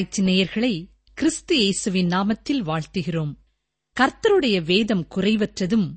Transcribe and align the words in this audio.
ஆராய்ச்சி 0.00 0.22
நேயர்களை 0.22 0.86
கிறிஸ்து 1.14 1.58
இயேசுவின் 1.58 2.08
நாமத்தில் 2.08 2.62
வாழ்த்துகிறோம். 2.64 3.34
கர்த்தருடைய 4.00 4.64
வேதம் 4.64 5.06
குறைவற்றதும் 5.14 5.90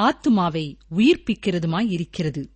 ஆத்துமாவை 0.00 0.74
உயிர்ப்பிக்கிறதுமாயிருக்கிறது 0.96 1.90
இருக்கிறது. 1.90 2.50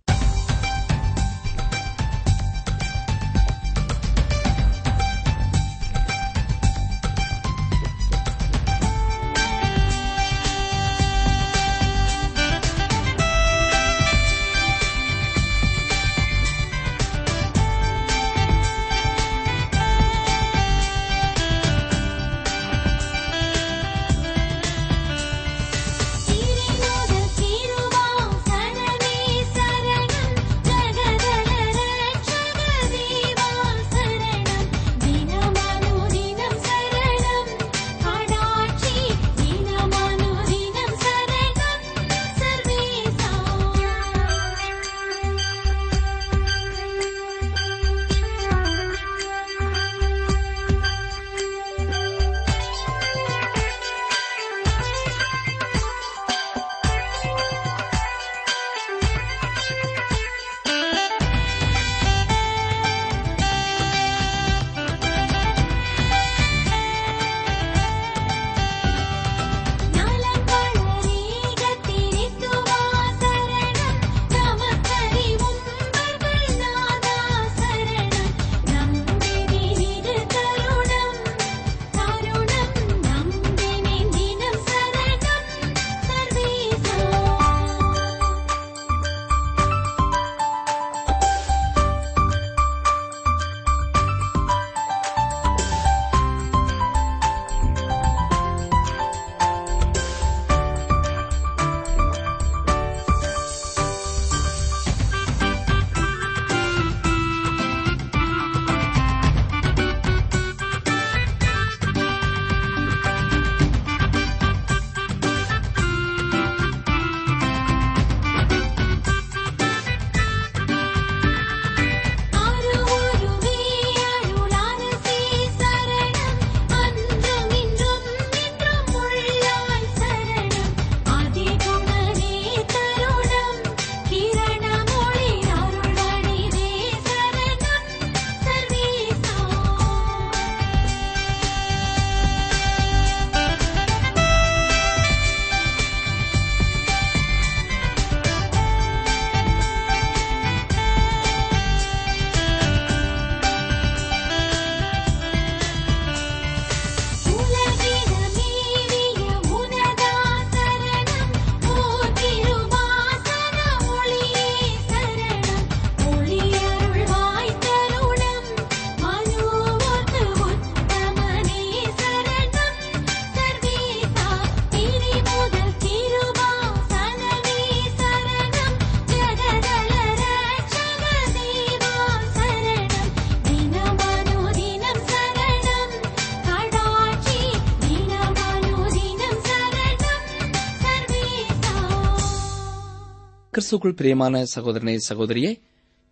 இயேசுக்குள் 193.67 193.95
பிரியமான 193.95 194.43
சகோதரனே 194.55 194.97
சகோதரியே 195.09 195.49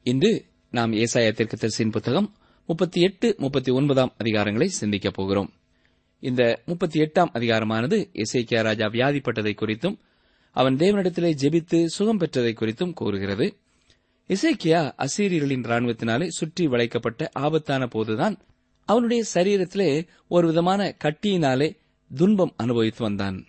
இன்று 0.03 0.45
நாம் 0.71 0.91
ஏசாயா 0.91 1.29
தீர்க்கதரிசியின் 1.37 1.91
புத்தகம் 1.91 2.33
முப்பத்தி 2.65 3.01
எட்டு 3.01 3.35
முப்பத்தி 3.37 3.71
ஒன்பதாம் 3.71 4.11
அதிகாரங்களை 4.17 4.67
சிந்திக்கப் 4.67 5.13
போகிறோம். 5.13 5.53
இந்த 6.19 6.61
முப்பத்தி 6.65 6.99
எட்டாம் 6.99 7.31
அதிகாரமானது 7.33 7.97
இசைக்கியா 8.23 8.61
ராஜா 8.61 8.85
வியாதிப்பட்டதை 8.85 9.53
குறித்தும் 9.61 9.95
அவன் 10.51 10.75
தேவனிடத்திலே 10.75 11.31
ஜெபித்து 11.43 11.85
சுகம் 11.85 12.19
பெற்றதை 12.19 12.53
குறித்தும் 12.55 12.93
கூறுகிறது. 12.93 13.57
இசைக்கியா 14.29 14.81
அசீரியர்களின் 15.05 15.65
ராணுவத்தினாலே 15.71 16.27
சுற்றி 16.27 16.67
வளைக்கப்பட்ட 16.67 17.29
ஆபத்தான 17.33 17.87
போதுதான் 17.87 18.37
அவனுடைய 18.85 19.23
சரீரத்திலே 19.33 20.07
ஒரு 20.27 20.47
விதமான 20.47 20.95
கட்டியினாலே 21.03 21.77
துன்பம் 22.11 22.53
அனுபவித்து 22.57 23.03
வந்தான். 23.03 23.45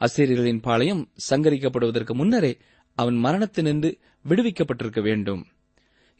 அசீரியர்களின் 0.00 0.62
பாளையம் 0.62 1.08
சங்கரிக்கப்படுவதற்கு 1.30 2.12
முன்னரே 2.12 2.58
அவன் 2.96 3.16
மரணத்தினின்று 3.24 3.90
விடுவிக்கப்பட்டிருக்க 4.28 5.00
வேண்டும். 5.02 5.42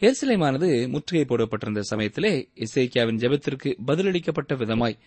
எருசலேமானது 0.01 0.69
முற்றுகை 0.89 1.25
போடப்பட்டிருந்த 1.25 1.83
சமயத்திலே 1.83 2.33
இசைக்கியாவின் 2.55 3.21
ஜெபத்திற்கு 3.23 3.71
பதிலளிக்கப்பட்ட 3.87 4.55
விதமாய் 4.55 4.99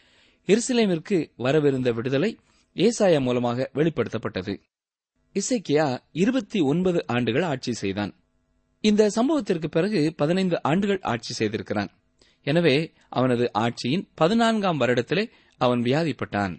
எருசலேமிற்கு 0.47 1.17
வரவிருந்த 1.37 1.93
விடுதலை 1.93 2.31
ஏசாயா 2.75 3.19
மூலமாக 3.21 3.69
வெளிப்படுத்தப்பட்டது. 3.73 4.53
இசைக்கியா 5.35 5.85
இருபத்தி 6.11 6.59
ஒன்பது 6.59 6.99
ஆண்டுகள் 7.07 7.41
ஆட்சி 7.41 7.73
செய்தான். 7.73 8.13
இந்த 8.83 9.09
சம்பவத்திற்கு 9.09 9.67
பிறகு 9.67 10.13
பதினைந்து 10.15 10.63
ஆண்டுகள் 10.63 11.01
ஆட்சி 11.01 11.33
செய்திருக்கிறான். 11.33 11.91
எனவே 12.43 12.75
அவனது 13.09 13.51
ஆட்சியின் 13.59 14.03
பதினான்காம் 14.15 14.79
வருடத்திலே 14.79 15.23
அவன் 15.57 15.81
வியாதிப்பட்டான். 15.81 16.55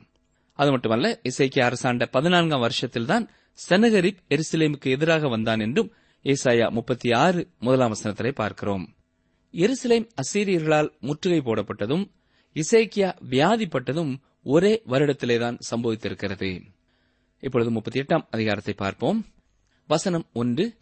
அது 0.59 0.71
மட்டுமல்ல 0.71 1.21
இசைக்கியா 1.29 1.61
அரசாண்ட 1.61 2.07
பதினான்காம் 2.07 2.61
வருஷத்தில்தான் 2.61 3.25
சனகரிப் 3.69 4.19
எருசலேமுக்கு 4.31 4.91
எதிராக 4.91 5.29
வந்தான் 5.29 5.61
என்றும் 5.61 5.93
ஏசாயா 6.23 6.71
முப்பத்தி 6.71 7.13
ஆறு 7.13 7.51
முதலாம் 7.59 7.95
வசனத்திலே 7.95 8.33
பார்க்கிறோம். 8.33 8.97
எருசலேம் 9.53 10.09
அசீரியர்களால் 10.23 10.99
முற்றுகை 11.01 11.39
போடப்பட்டதும் 11.39 12.11
இசைக்கியா 12.55 13.17
வியாதிப்பட்டதும் 13.31 14.17
ஒரே 14.43 14.83
வருடத்திலேதான் 14.87 15.59
சம்பவித்திருக்கிறது. 15.71 16.63
இப்பொழுது 17.39 17.71
முப்பத்தி 17.71 18.01
எட்டாம் 18.01 18.27
அதிகாரத்தை 18.31 18.75
பார்ப்போம். 18.75 19.27
வசனம் 19.87 20.27
ஒன்று. 20.33 20.79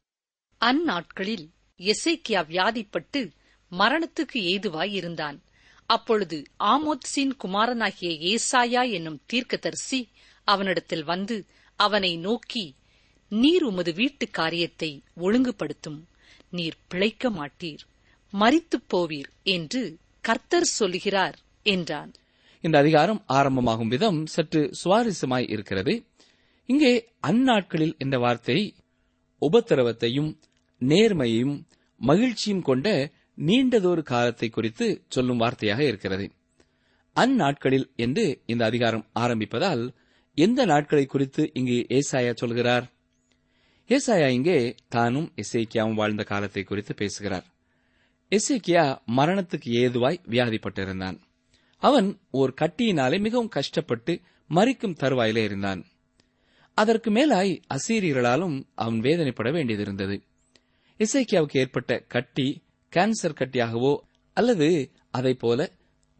அந்நாட்களில் 0.60 1.48
எசேக்கியா 1.78 2.42
வியாதிப்பட்டு 2.44 3.30
மரணத்துக்கு 3.70 4.32
ஏதுவாய் 4.32 4.90
இருந்தான் 4.90 5.42
அப்பொழுது 5.86 6.42
ஆமோத்சின் 6.58 7.30
குமாரனாகிய 7.44 8.38
ஏசாயா 8.38 8.90
என்னும் 8.90 9.22
தீர்க்கதரிசி 9.26 10.08
அவனிடத்தில் 10.44 11.04
வந்து 11.04 11.46
அவனை 11.78 12.16
நோக்கி 12.16 12.64
நீர் 13.32 13.62
உமது 13.62 13.92
வீட்டு 13.92 14.26
காரியத்தை 14.30 14.90
ஒழுங்குபடுத்தும். 15.16 16.00
நீர் 16.50 16.76
பிழைக்க 16.88 17.30
மாட்டீர். 17.30 17.82
மறித்துப் 18.32 18.88
போவீர் 18.92 19.30
என்று 19.42 19.82
கர்த்தர் 20.20 20.72
சொல்லுகிறார் 20.78 21.36
என்றான். 21.66 22.12
இந்த 22.64 22.76
அதிகாரம் 22.78 23.20
ஆரம்பமாகும் 23.28 23.88
விதம் 23.88 24.20
சற்று 24.26 24.62
சுவாரஸ்யமாய் 24.80 25.50
இருக்கிறது. 25.50 25.94
இங்கே 26.68 26.92
அந்நாட்களில் 27.26 27.94
என்ற 27.98 28.18
வார்த்தை 28.18 28.58
உபத்திரவத்தையும் 29.42 30.30
நேர்மையையும் 30.80 31.56
மகிழ்ச்சியும் 32.00 32.62
கொண்ட 32.62 32.88
நீண்டதொரு 33.38 34.02
காலத்தை 34.02 34.48
குறித்து 34.48 34.86
சொல்லும் 35.08 35.40
வார்த்தையாக 35.40 35.80
இருக்கிறது. 35.80 36.26
அந்நாட்களில் 37.16 37.88
என்று 37.96 38.26
இந்த 38.46 38.62
அதிகாரம் 38.64 39.06
ஆரம்பிப்பதால் 39.12 39.84
எந்த 40.38 40.64
நாட்களை 40.64 41.04
குறித்து 41.06 41.50
இங்கு 41.52 41.86
ஏசாயா 41.88 42.32
சொல்கிறார்? 42.34 42.84
ஏசாயா 43.88 44.28
இங்கே 44.28 44.74
தானும் 44.88 45.32
எசேக்கியாவும் 45.34 45.94
வாழ்ந்த 45.94 46.22
காலத்தை 46.22 46.62
குறித்து 46.62 46.94
பேசுகிறார். 46.94 47.46
எசேக்கியா 48.30 48.84
மரணத்துக்கு 49.16 49.70
ஏதுவாய் 49.82 50.22
வியாதிப்பட்டிருந்தான். 50.28 51.18
அவன் 51.78 52.08
ஓர் 52.30 52.54
கட்டியினாலே 52.60 53.20
மிகவும் 53.20 53.48
கஷ்டப்பட்டு 53.48 54.20
மறிக்கும் 54.50 54.98
தருவாயிலே 55.00 55.42
இருந்தான். 55.44 55.84
அதற்கு 56.74 57.10
மேலாய் 57.10 57.60
அசீரியர்களாலும் 57.74 58.62
அவன் 58.74 59.00
வேதனைப்பட 59.00 59.50
வேண்டியதிருந்தது. 59.50 60.16
இசைக்கியாவுக்கு 60.98 61.58
ஏற்பட்ட 61.58 61.98
கட்டி 62.08 62.62
கேன்சர் 62.92 63.38
கட்டியாகவோ 63.40 63.94
அல்லது 64.32 64.90
அதைப் 65.10 65.38
போல 65.38 65.70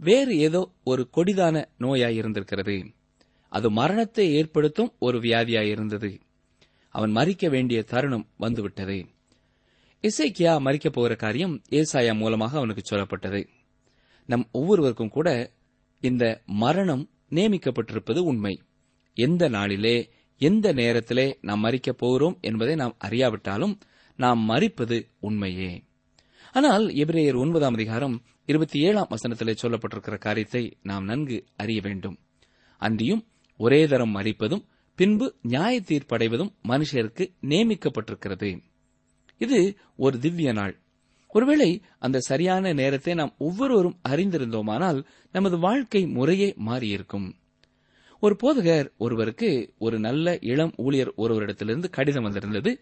வேறு 0.01 0.39
ஏதோ 0.39 0.73
ஒரு 0.85 1.09
கொடிதான 1.17 1.65
நோயாய் 1.79 2.17
இருந்திருக்கிறது. 2.17 2.97
அது 3.49 3.71
மரணத்தை 3.71 4.35
ஏற்படுத்தும் 4.35 4.93
ஒரு 4.99 5.19
வியாதியாயிருந்தது 5.19 6.21
அவன் 6.91 7.11
மறிக்க 7.11 7.51
வேண்டிய 7.51 7.83
தருணம் 7.83 8.27
வந்துவிட்டது. 8.37 9.07
இசைக்கியா 10.03 10.59
மறிக்கப் 10.59 10.93
போகிற 10.93 11.15
காரியம் 11.15 11.63
ஏசாயா 11.71 12.17
மூலமாக 12.17 12.57
அவனுக்கு 12.57 12.97
சொல்லப்பட்டது. 12.97 13.47
நம் 14.27 14.49
ஒவ்வொருவருக்கும் 14.53 15.09
கூட 15.09 15.53
இந்த 16.01 16.43
மரணம் 16.47 17.11
நியமிக்கப்பட்டிருப்பது 17.31 18.19
உண்மை. 18.19 18.63
எந்த 19.15 19.49
நாளிலே 19.49 20.11
எந்த 20.39 20.73
நேரத்திலே 20.73 21.39
நாம் 21.41 21.65
மறிக்கப் 21.65 21.99
போகிறோம் 21.99 22.39
என்பதை 22.41 22.75
நாம் 22.75 22.97
அறியாவிட்டாலும் 23.05 23.81
நாம் 24.17 24.49
மறிப்பது 24.49 25.11
உண்மையே. 25.21 25.83
ஆனால் 26.53 26.87
எபிரேயர் 26.87 27.37
ஒன்பதாம் 27.37 27.73
அதிகாரம் 27.73 28.23
இருபத்தி 28.47 28.81
ஏழாம் 28.81 29.09
வசனத்திலே 29.11 29.55
சொல்லப்பட்டிருக்கிற 29.63 30.19
காரியத்தை 30.19 30.77
நாம் 30.83 31.05
நன்கு 31.05 31.45
அறிய 31.57 31.81
வேண்டும். 31.81 32.19
அன்றியும் 32.79 33.27
ஒரே 33.59 33.81
தரம் 33.87 34.15
மறிப்பதும் 34.17 34.65
பின்பு 34.99 35.27
நியாய 35.43 35.75
தீர்ப்படைவதும் 35.81 36.53
மனுஷருக்கு 36.69 37.25
நியமிக்கப்பட்டிருக்கிறது. 37.49 38.51
இது 39.41 39.59
ஒரு 39.97 40.19
திவ்ய 40.19 40.53
நாள். 40.53 40.75
ஒருவேளை 41.29 41.71
அந்த 41.99 42.19
சரியான 42.19 42.73
நேரத்தை 42.73 43.15
நாம் 43.15 43.35
ஒவ்வொருவரும் 43.39 43.99
அறிந்திருந்தோமானால் 44.09 44.99
நமது 45.35 45.59
வாழ்க்கை 45.59 46.03
முறையே 46.07 46.49
மாறியிருக்கும். 46.67 47.27
ஒரு 48.23 48.35
போதகர் 48.43 48.89
ஒருவருக்கு 48.97 49.51
ஒரு 49.79 49.97
நல்ல 49.99 50.37
இளம் 50.41 50.73
ஊழியர் 50.77 51.13
ஒருவரிடத்திலிருந்து 51.17 51.89
கடிதம் 51.91 52.23
வந்திருந்தது. 52.23 52.73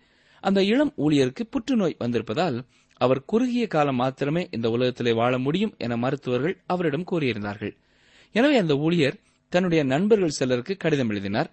அந்த 0.43 0.61
இளம் 0.63 0.93
ஊழியருக்கு 0.97 1.43
புற்றுநோய் 1.51 1.97
வந்திருப்பதால் 1.99 2.57
அவர் 3.01 3.25
குறுகிய 3.25 3.65
காலம் 3.67 3.97
மாத்திரமே 3.97 4.43
இந்த 4.51 4.67
உலகத்திலே 4.71 5.13
வாழ 5.13 5.39
முடியும் 5.39 5.75
என 5.79 5.97
மருத்துவர்கள் 5.97 6.57
அவரிடம் 6.67 7.09
கூறியிருந்தார்கள். 7.11 7.75
எனவே 8.35 8.57
அந்த 8.57 8.75
ஊழியர் 8.77 9.19
தன்னுடைய 9.49 9.85
நண்பர்கள் 9.85 10.39
சிலருக்கு 10.39 10.77
கடிதம் 10.77 11.09
எழுதினார். 11.09 11.51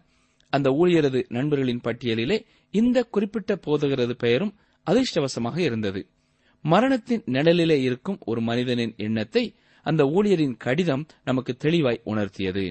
அந்த 0.49 0.69
ஊழியரது 0.69 1.23
நண்பர்களின் 1.27 1.81
பட்டியலிலே 1.83 2.45
இந்த 2.71 3.03
குறிப்பிட்ட 3.03 3.59
போதகரது 3.65 4.11
பெயரும் 4.11 4.55
அதிர்ஷ்டவசமாக 4.87 5.57
இருந்தது. 5.57 6.07
மரணத்தின் 6.61 7.23
நிழலிலே 7.25 7.81
இருக்கும் 7.81 8.17
ஒரு 8.25 8.41
மனிதனின் 8.41 8.93
எண்ணத்தை 8.97 9.55
அந்த 9.81 10.03
ஊழியரின் 10.03 10.57
கடிதம் 10.57 11.05
நமக்கு 11.23 11.55
தெளிவாய் 11.55 12.01
உணர்த்தியது. 12.05 12.65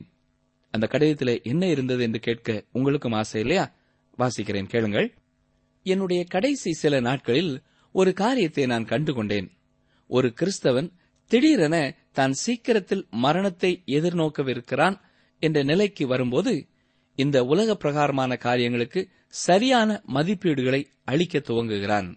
அந்த 0.70 0.88
கடிதத்திலே 0.90 1.42
என்ன 1.42 1.66
இருந்தது 1.66 2.02
என்று 2.02 2.18
கேட்க 2.18 2.64
உங்களுக்கும் 2.72 3.12
ஆசை 3.12 3.40
இல்லையா? 3.40 3.74
வாசிக்கிறேன் 4.18 4.68
கேளுங்கள். 4.68 5.14
என்னுடைய 5.82 6.24
கடைசி 6.24 6.72
சில 6.72 7.00
நாட்களில் 7.00 7.62
ஒரு 7.92 8.12
காரியத்தை 8.12 8.66
நான் 8.66 8.84
கண்டுகொண்டேன். 8.84 9.48
ஒரு 10.06 10.34
கிறிஸ்தவன் 10.40 10.92
திடீரென 11.26 11.94
தான் 12.12 12.32
சீக்கிரத்தில் 12.32 13.06
மரணத்தை 13.10 13.82
எதிர்நோக்கவிருக்கிறான் 13.86 14.96
என்ற 15.44 15.58
நிலைக்கு 15.62 16.04
வரும்போது 16.06 16.52
இந்த 17.18 17.38
உலக 17.44 17.74
பிரகாரமான 17.74 18.36
காரியங்களுக்கு 18.36 19.00
சரியான 19.28 19.90
மதிப்பீடுகளை 20.14 20.80
அளிக்க 21.04 21.38
துவங்குகிறான். 21.38 22.08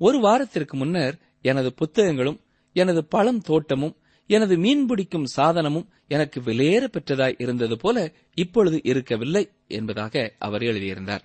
ஒரு 0.00 0.18
வாரத்திற்கு 0.20 0.76
முன்னர் 0.76 1.16
எனது 1.42 1.70
புத்தகங்களும் 1.74 2.38
எனது 2.76 3.00
பழம் 3.04 3.40
தோட்டமும் 3.40 3.96
எனது 4.30 4.54
மீன்பிடிக்கும் 4.56 5.30
சாதனமும் 5.36 5.88
எனக்கு 6.08 6.38
விலையேற 6.40 6.84
பெற்றதாய் 6.94 7.34
இருந்தது 7.38 7.76
போல 7.76 8.12
இப்பொழுது 8.34 8.80
இருக்கவில்லை 8.82 9.44
என்பதாக 9.68 10.24
அவர் 10.38 10.62
எழுதியிருந்தார். 10.62 11.24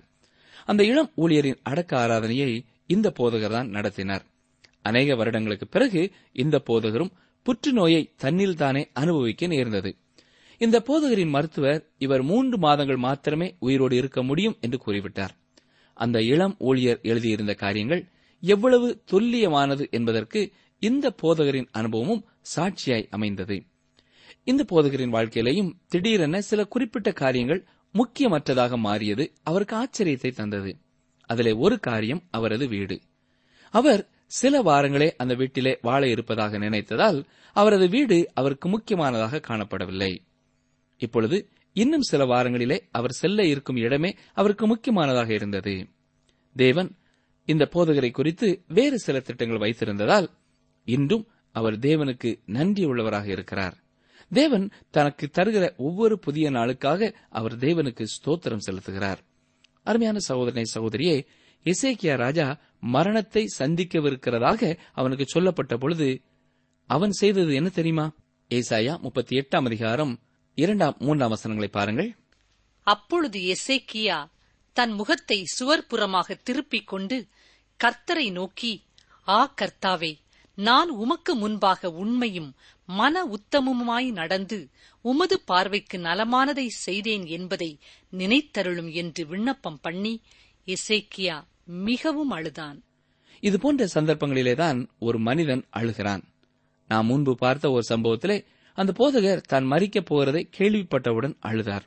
அந்த 0.66 0.82
இளம் 0.84 1.12
ஊழியரின் 1.16 1.62
அடக்க 1.62 1.92
ஆராதனையை 2.06 2.50
இந்த 2.86 3.08
போதகர் 3.18 3.54
தான் 3.56 3.68
நடத்தினார். 3.68 4.24
அநேக 4.82 5.14
வருடங்களுக்கு 5.14 5.66
பிறகு 5.66 6.02
இந்த 6.32 6.56
போதகரும் 6.66 7.14
புற்றுநோயை 7.46 8.02
தன்னில் 8.16 8.60
தானே 8.62 8.82
அனுபவிக்க 8.92 9.46
நேர்ந்தது. 9.46 9.90
இந்த 10.60 10.78
போதகரின் 10.80 11.28
மருத்துவர் 11.28 11.90
இவர் 11.98 12.22
மூன்று 12.22 12.58
மாதங்கள் 12.58 12.96
மாத்திரமே 12.96 13.56
உயிரோடு 13.58 13.96
இருக்க 13.96 14.22
முடியும் 14.22 14.56
என்று 14.60 14.78
கூறிவிட்டார். 14.86 15.34
அந்த 15.94 16.22
இளம் 16.22 16.56
ஊழியர் 16.58 17.00
எழுதியிருந்த 17.02 17.54
காரியங்கள் 17.54 18.02
எவ்வளவு 18.40 19.02
துல்லியமானது 19.12 19.90
என்பதற்கு 19.90 20.52
இந்த 20.78 21.14
போதகரின் 21.22 21.66
அனுபவமும் 21.70 22.24
சாட்சியாய் 22.56 23.08
அமைந்தது. 23.10 23.62
இந்த 24.44 24.64
போதகரின் 24.64 25.12
வாழ்க்கையிலையும் 25.12 25.72
திடீரென 25.88 26.40
சில 26.40 26.64
குறிப்பிட்ட 26.64 27.12
காரியங்கள் 27.12 27.66
முக்கியமற்றதாக 27.94 28.76
மாறியது 28.76 29.32
அவருக்கு 29.42 29.76
ஆச்சரியத்தை 29.76 30.32
தந்தது. 30.32 30.78
அதிலே 31.28 31.52
ஒரு 31.52 31.80
காரியம் 31.80 32.22
அவரது 32.30 32.68
வீடு. 32.68 33.00
அவர் 33.70 34.08
சில 34.26 34.62
வாரங்களே 34.62 35.10
அந்த 35.16 35.34
வீட்டிலே 35.34 35.78
வாழ 35.82 36.08
இருப்பதாக 36.08 36.58
நினைத்ததால் 36.58 37.24
அவரது 37.52 37.88
வீடு 37.88 38.30
அவருக்கு 38.34 38.68
முக்கியமானதாக 38.68 39.42
காணப்படவில்லை. 39.48 40.12
இப்பொழுது 41.00 41.48
இன்னும் 41.72 42.02
சில 42.02 42.24
வாரங்களிலே 42.24 42.78
அவர் 42.90 43.10
செல்ல 43.10 43.46
இருக்கும் 43.46 43.76
இடமே 43.76 44.16
அவருக்கு 44.32 44.66
முக்கியமானதாக 44.66 45.32
இருந்தது. 45.32 45.74
தேவன் 46.56 46.90
இந்த 47.44 47.68
போதகரை 47.72 48.10
குறித்து 48.10 48.62
வேறு 48.68 48.98
சில 48.98 49.20
திட்டங்கள் 49.20 49.62
வைத்திருந்ததால் 49.64 50.28
இன்றும் 50.84 51.26
அவர் 51.52 51.78
தேவனுக்கு 51.78 52.30
நன்றியுள்ளவராக 52.46 53.26
இருக்கிறார். 53.26 53.76
தேவன் 54.30 54.70
தனக்கு 54.90 55.30
தருகிற 55.32 55.76
ஒவ்வொரு 55.76 56.18
புதிய 56.18 56.50
நாளுக்காக 56.50 57.14
அவர் 57.28 57.56
தேவனுக்கு 57.56 58.04
ஸ்தோத்திரம் 58.14 58.64
செலுத்துகிறார். 58.70 59.20
அருமையான 59.82 60.18
சகோதரனை 60.18 60.64
சகோதரியே 60.74 61.16
இசைக்கியா 61.64 62.16
ராஜா 62.16 62.46
மரணத்தை 62.80 63.44
சந்திக்கவிருக்கிறதாக 63.58 64.76
அவனுக்கு 64.92 65.24
சொல்லப்பட்ட 65.26 65.76
பொழுது 65.76 66.20
அவன் 66.86 67.10
செய்தது 67.10 67.54
என்ன 67.54 67.68
தெரியுமா? 67.68 68.06
ஏசாயா 68.48 69.00
முப்பத்தி 69.00 69.38
எட்டாம் 69.38 69.64
அதிகாரம் 69.64 70.18
இரண்டாம் 70.62 70.96
மூன்றாம் 70.98 71.32
வசனங்களை 71.34 71.70
பாருங்கள். 71.72 72.10
அப்பொழுது 72.86 73.40
எசேக்கியா 73.54 74.18
தன் 74.76 74.92
முகத்தை 74.92 75.38
சுவர்புறமாக 75.56 76.36
திருப்பிக் 76.42 76.90
கொண்டு 76.92 77.16
கர்த்தரை 77.80 78.26
நோக்கி 78.32 78.72
ஆ 79.28 79.38
கர்த்தாவே 79.60 80.12
நான் 80.58 80.90
உமக்கு 81.02 81.32
முன்பாக 81.34 81.90
உண்மையும் 82.02 82.50
மன 82.98 83.22
உத்தமமுமாய் 83.36 84.08
நடந்து 84.12 84.58
உமது 85.04 85.36
பார்வைக்கு 85.50 85.96
நலமானதை 85.98 86.66
செய்தேன் 86.86 87.24
என்பதை 87.36 87.70
நினைத்தருளும் 88.12 88.90
என்று 89.00 89.22
விண்ணப்பம் 89.26 89.80
பண்ணி 89.82 90.14
எசேக்கியா 90.66 91.36
மிகவும் 91.86 92.32
அழுதான். 92.36 92.78
இது 93.42 93.56
போன்ற 93.58 93.88
சந்தர்ப்பங்களிலேதான் 93.94 94.78
ஒரு 94.98 95.18
மனிதன் 95.28 95.62
அழுகிறான். 95.78 96.24
நாம் 96.90 97.06
முன்பு 97.06 97.34
பார்த்த 97.42 97.70
ஒரு 97.70 97.84
சம்பவத்திலே 97.88 98.38
அந்த 98.80 98.92
போதகர் 98.92 99.40
தான் 99.40 99.64
மறிக்கப் 99.64 100.06
போகிறதை 100.10 100.50
கேள்விப்பட்டவுடன் 100.58 101.36
அழுதார். 101.42 101.80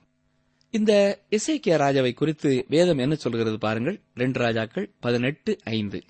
இந்த 0.70 1.20
இசைக்கிய 1.30 1.78
ராஜாவை 1.78 2.14
குறித்து 2.14 2.66
வேதம் 2.68 2.98
என்ன 2.98 3.16
சொல்கிறது 3.16 3.58
பாருங்கள். 3.58 4.02
ரெண்டு 4.16 4.40
ராஜாக்கள் 4.40 4.92
பதினெட்டு 5.00 5.58
ஐந்து. 5.64 6.04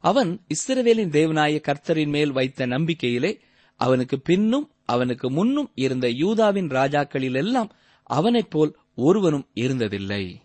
அவன் 0.00 0.40
இஸ்ரவேலின் 0.54 1.10
தேவனாய 1.10 1.60
கர்த்தரின் 1.60 2.08
மேல் 2.08 2.32
வைத்த 2.32 2.66
நம்பிக்கையிலே 2.66 3.38
அவனுக்கு 3.76 4.20
பின்னும் 4.20 4.70
அவனுக்கு 4.84 5.30
முன்னும் 5.30 5.70
இருந்த 5.74 6.08
யூதாவின் 6.08 6.68
ராஜாக்களிலெல்லாம் 6.68 7.68
அவனைப் 8.02 8.50
போல் 8.50 8.76
ஒருவனும் 8.94 9.48
இருந்ததில்லை. 9.54 10.36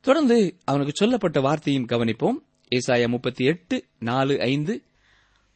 தொடர்ந்து 0.00 0.56
அவனுக்கு 0.64 0.92
சொல்லப்பட்ட 0.94 1.40
வார்த்தையும் 1.40 1.86
கவனிப்போம். 1.86 2.38
ஏசாய 2.70 3.08
முப்பத்தி 3.08 3.44
எட்டு 3.44 3.84
நாலு 3.98 4.40
ஐந்து. 4.40 4.82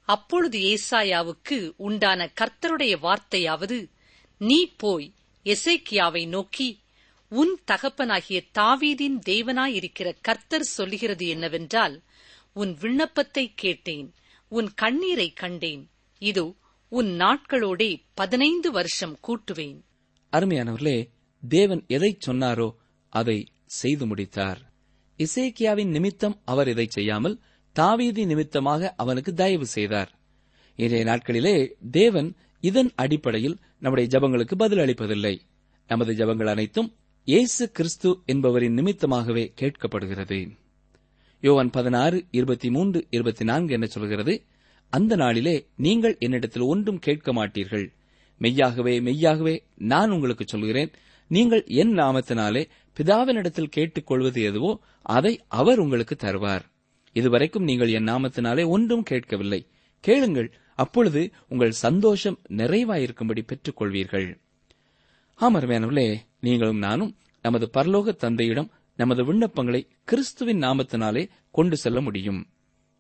அப்பொழுது 0.05 0.59
ஏசாயாவுக்கு 0.59 1.73
உண்டான 1.77 2.33
கர்த்தருடைய 2.41 2.95
வார்த்தையாவது 3.03 3.91
நீ 4.39 4.75
போய் 4.77 5.15
எசேக்கியாவை 5.45 6.29
நோக்கி 6.29 6.81
உன் 7.29 7.59
தகப்பனாகிய 7.67 8.39
தாவீதின் 8.59 9.19
தேவனாயிருக்கிற 9.27 10.17
கர்த்தர் 10.21 10.63
சொல்லுகிறது 10.63 11.27
என்னவென்றால் 11.27 12.03
உன் 12.53 12.73
விண்ணப்பத்தை 12.81 13.53
கேட்டேன் 13.55 14.15
உன் 14.49 14.75
கண்ணீரை 14.75 15.33
கண்டேன் 15.33 15.91
இதோ 16.19 16.55
உன் 16.89 17.07
நாட்களோடே 17.07 18.03
பதினைந்து 18.15 18.71
வருஷம் 18.71 19.19
கூட்டுவேன். 19.27 19.79
அருமையானவர்களே 20.33 21.09
தேவன் 21.49 21.85
எதைச் 21.87 22.29
சொன்னாரோ 22.29 22.75
அதை 23.09 23.39
செய்து 23.65 24.07
முடித்தார். 24.07 24.61
இசேக்கியாவின் 25.19 25.91
நிமித்தம் 25.91 26.41
அவர் 26.45 26.69
இதை 26.69 26.87
செய்யாமல் 26.89 27.41
தாவீதி 27.79 28.27
நிமித்தமாக 28.27 28.95
அவனுக்கு 28.97 29.35
தயவு 29.35 29.67
செய்தார். 29.67 30.11
இன்றைய 30.77 31.05
நாட்களிலே 31.05 31.73
தேவன் 31.91 32.35
இதன் 32.61 32.91
அடிப்படையில் 32.95 33.59
நம்முடைய 33.79 34.07
ஜபங்களுக்கு 34.13 34.55
பதில் 34.55 34.79
அளிப்பதில்லை. 34.79 35.41
நமது 35.87 36.13
ஜபங்கள் 36.13 36.47
அனைத்தும் 36.47 36.95
இயேசு 37.25 37.71
கிறிஸ்து 37.71 38.19
என்பவரின் 38.27 38.77
நிமித்தமாகவே 38.77 39.45
கேட்கப்படுகிறது. 39.61 40.51
யோவான் 41.41 41.71
பதினாறு 41.71 42.25
இருபத்தி 42.31 42.71
மூன்று 42.71 43.07
இருபத்தி 43.11 43.45
நான்கு 43.45 43.73
என்ன 43.73 43.87
சொல்கிறது? 43.87 44.43
அந்த 44.91 45.17
நாளிலே 45.17 45.67
நீங்கள் 45.77 46.17
என்னிடத்தில் 46.19 46.63
ஒன்றும் 46.63 46.99
கேட்க 46.99 47.33
மாட்டீர்கள். 47.33 47.87
மெய்யாகவே 48.39 49.01
மெய்யாகவே 49.01 49.65
நான் 49.77 50.11
உங்களுக்கு 50.11 50.45
சொல்கிறேன். 50.47 50.91
நீங்கள் 51.29 51.65
என் 51.67 51.95
நாமத்தினாலே 51.99 52.69
பிதாவினிடத்தில் 52.97 53.73
கேட்டுக்கொள்வது 53.77 54.43
எதுவோ 54.43 54.81
அதை 55.03 55.41
அவர் 55.49 55.79
உங்களுக்கு 55.79 56.17
தருவார். 56.23 56.65
இதுவரைக்கும் 57.13 57.63
நீங்கள் 57.63 57.89
என் 57.89 58.05
நாமத்தினாலே 58.05 58.67
ஒன்றும் 58.67 59.03
கேட்கவில்லை. 59.03 59.67
கேளுங்கள் 60.05 60.53
அப்பொழுது 60.75 61.31
உங்கள் 61.49 61.71
சந்தோஷம் 61.71 62.39
நிறைவாயிருக்கும்படி 62.49 63.43
பெற்றுக் 63.47 63.83
கொள்வீர்கள் 63.83 64.29
ஆமர்மேனவர்களே 65.41 66.17
நீங்களும் 66.41 66.79
நானும் 66.79 67.17
நமது 67.43 67.71
பரலோக 67.75 68.15
தந்தையிடம் 68.15 68.71
நமது 68.97 69.23
விண்ணப்பங்களை 69.25 69.87
கிறிஸ்துவின் 70.05 70.61
நாமத்தினாலே 70.61 71.29
கொண்டு 71.51 71.77
செல்ல 71.77 72.01
முடியும். 72.01 72.41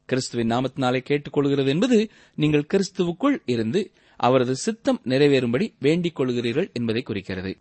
கிறிஸ்துவின் 0.09 0.50
நாமத்தினாலே 0.50 1.00
கேட்டுக்கொள்கிறது 1.09 1.66
என்பது 1.66 2.11
நீங்கள் 2.35 2.66
கிறிஸ்துவுக்குள் 2.73 3.37
இருந்து 3.45 3.90
அவரது 4.16 4.54
சித்தம் 4.57 5.00
நிறைவேறும்படி 5.04 5.66
வேண்டிக் 5.78 6.21
கொள்கிறீர்கள் 6.21 6.73
என்பதை 6.73 7.02
குறிக்கிறது. 7.02 7.52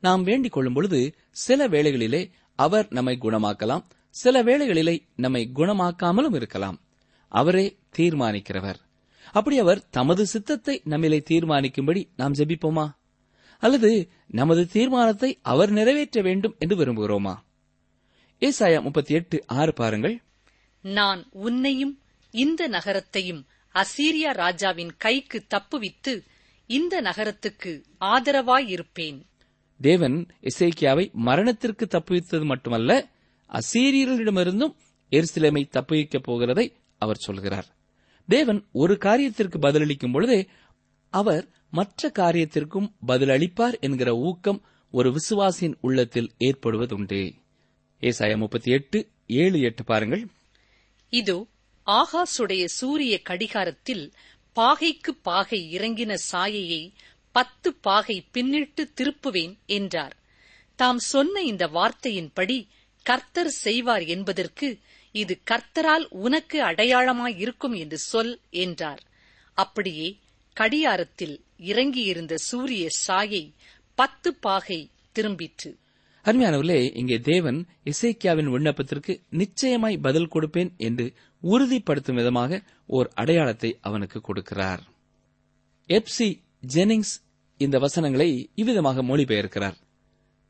நாம் 0.00 0.22
வேண்டிக் 0.22 0.52
கொள்ளும் 0.52 0.72
பொழுது 0.72 1.14
சில 1.30 1.68
வேளைகளிலே 1.68 2.30
அவர் 2.58 2.86
நம்மை 2.90 3.18
குணமாக்கலாம் 3.20 3.84
சில 4.14 4.42
வேளைகளிலே 4.42 5.06
நம்மை 5.16 5.50
குணமாக்காமலும் 5.54 6.34
இருக்கலாம். 6.34 6.80
அவரே 7.28 7.78
தீர்மானிக்கிறவர். 7.96 8.74
அப்படி 9.32 9.58
அவர் 9.58 9.88
தமது 9.90 10.26
சித்தத்தை 10.26 10.82
நம்மிலே 10.84 11.24
தீர்மானிக்கும்படி 11.30 12.08
நாம் 12.16 12.34
ஜெபிப்போமா? 12.34 12.94
அல்லது 13.58 14.10
நமது 14.26 14.66
தீர்மானத்தை 14.66 15.38
அவர் 15.42 15.70
நிறைவேற்ற 15.70 16.22
வேண்டும் 16.22 16.54
என்று 16.58 16.76
விரும்புகிறோமா? 16.76 17.34
ஏசாயா 18.40 18.82
முப்பத்தி 18.82 19.14
எட்டு 19.14 19.44
ஆறு 19.46 19.72
பாருங்கள். 19.72 20.22
நான் 20.80 21.26
உன்னையும் 21.30 21.98
இந்த 22.30 22.68
நகரத்தையும் 22.68 23.46
அசீரியா 23.74 24.32
ராஜாவின் 24.32 24.96
கைக்கு 24.96 25.44
தப்புவித்து 25.54 26.24
இந்த 26.66 27.00
நகரத்துக்கு 27.00 27.84
ஆதரவாயிருப்பேன். 28.00 29.22
தேவன் 29.80 30.26
இசைக்கியாவை 30.40 31.12
மரணத்திற்கு 31.12 31.88
தப்புவித்தது 31.90 32.44
மட்டுமல்ல 32.44 33.12
அசீரியர்களிடமிருந்தும் 33.48 34.74
எருசலேமை 35.10 35.62
தப்புவிக்கப் 35.70 36.28
போகிறதை 36.28 36.72
அவர் 36.98 37.16
சொல்கிறார். 37.16 37.66
தேவன் 38.28 38.64
ஒரு 38.72 38.98
காரியத்திற்கு 39.00 39.58
பதிலளிக்கும் 39.60 40.12
பொழுதே 40.12 40.46
அவர் 41.10 41.48
மற்ற 41.70 42.12
காரியத்திற்கும் 42.14 42.92
பதிலளிப்பார் 43.06 43.80
என்கிற 43.80 44.14
ஊக்கம் 44.14 44.62
ஒரு 44.90 45.12
விசுவாசியின் 45.12 45.74
உள்ளத்தில் 45.80 46.32
ஏற்படுவதுண்டு. 46.38 47.32
ஏசாயா 48.00 48.36
முப்பத்தி 48.36 48.72
எட்டு 48.72 49.08
ஏழு 49.26 49.60
எட்டு 49.60 49.84
பாருங்கள். 49.84 50.26
இதோ 51.08 51.46
ஆகாசுடைய 51.86 52.64
சூரிய 52.64 53.22
கடிகாரத்தில் 53.22 54.12
பாகைக்கு 54.56 55.10
பாகை 55.22 55.76
இறங்கின 55.76 56.14
சாயையை 56.14 56.92
பத்து 57.32 57.74
பாகை 57.74 58.24
பின்னிட்டு 58.32 58.84
திருப்புவேன் 58.96 59.56
என்றார். 59.66 60.16
தாம் 60.76 60.98
சொன்ன 60.98 61.40
இந்த 61.40 61.66
வார்த்தையின்படி 61.66 62.66
கர்த்தர் 63.06 63.52
செய்வார் 63.64 64.04
என்பதற்கு 64.14 64.68
இது 65.14 65.34
கர்த்தரால் 65.50 66.06
உனக்கு 66.24 66.58
அடையாளமாயிருக்கும் 66.62 67.74
என்று 67.82 67.98
சொல் 68.10 68.34
என்றார். 68.64 69.02
அப்படியே 69.58 70.08
கடியாரத்தில் 70.56 71.36
இறங்கியிருந்த 71.70 72.34
சூரிய 72.48 72.84
சாயை 73.04 73.44
பத்து 73.98 74.28
பாகை 74.46 74.78
திரும்பிற்று. 75.16 75.70
அருமையானவர்களே 76.24 76.80
இங்கே 77.00 77.16
தேவன் 77.30 77.58
இசைக்கியாவின் 77.84 78.50
விண்ணப்பத்திற்கு 78.54 79.12
நிச்சயமாய் 79.40 79.96
பதில் 79.98 80.32
கொடுப்பேன் 80.34 80.70
என்று 80.86 81.06
உறுதிப்படுத்தும் 81.42 82.18
விதமாக 82.20 82.60
ஓர் 82.96 83.08
அடையாளத்தை 83.14 83.70
அவனுக்கு 83.80 84.20
கொடுக்கிறார். 84.20 84.82
எப்சி 85.90 86.28
ஜெனிங்ஸ் 86.74 87.14
இந்த 87.60 87.78
வசனங்களை 87.78 88.28
இவ்விதமாக 88.54 89.02
மொழிபெயர்க்கிறார். 89.02 89.76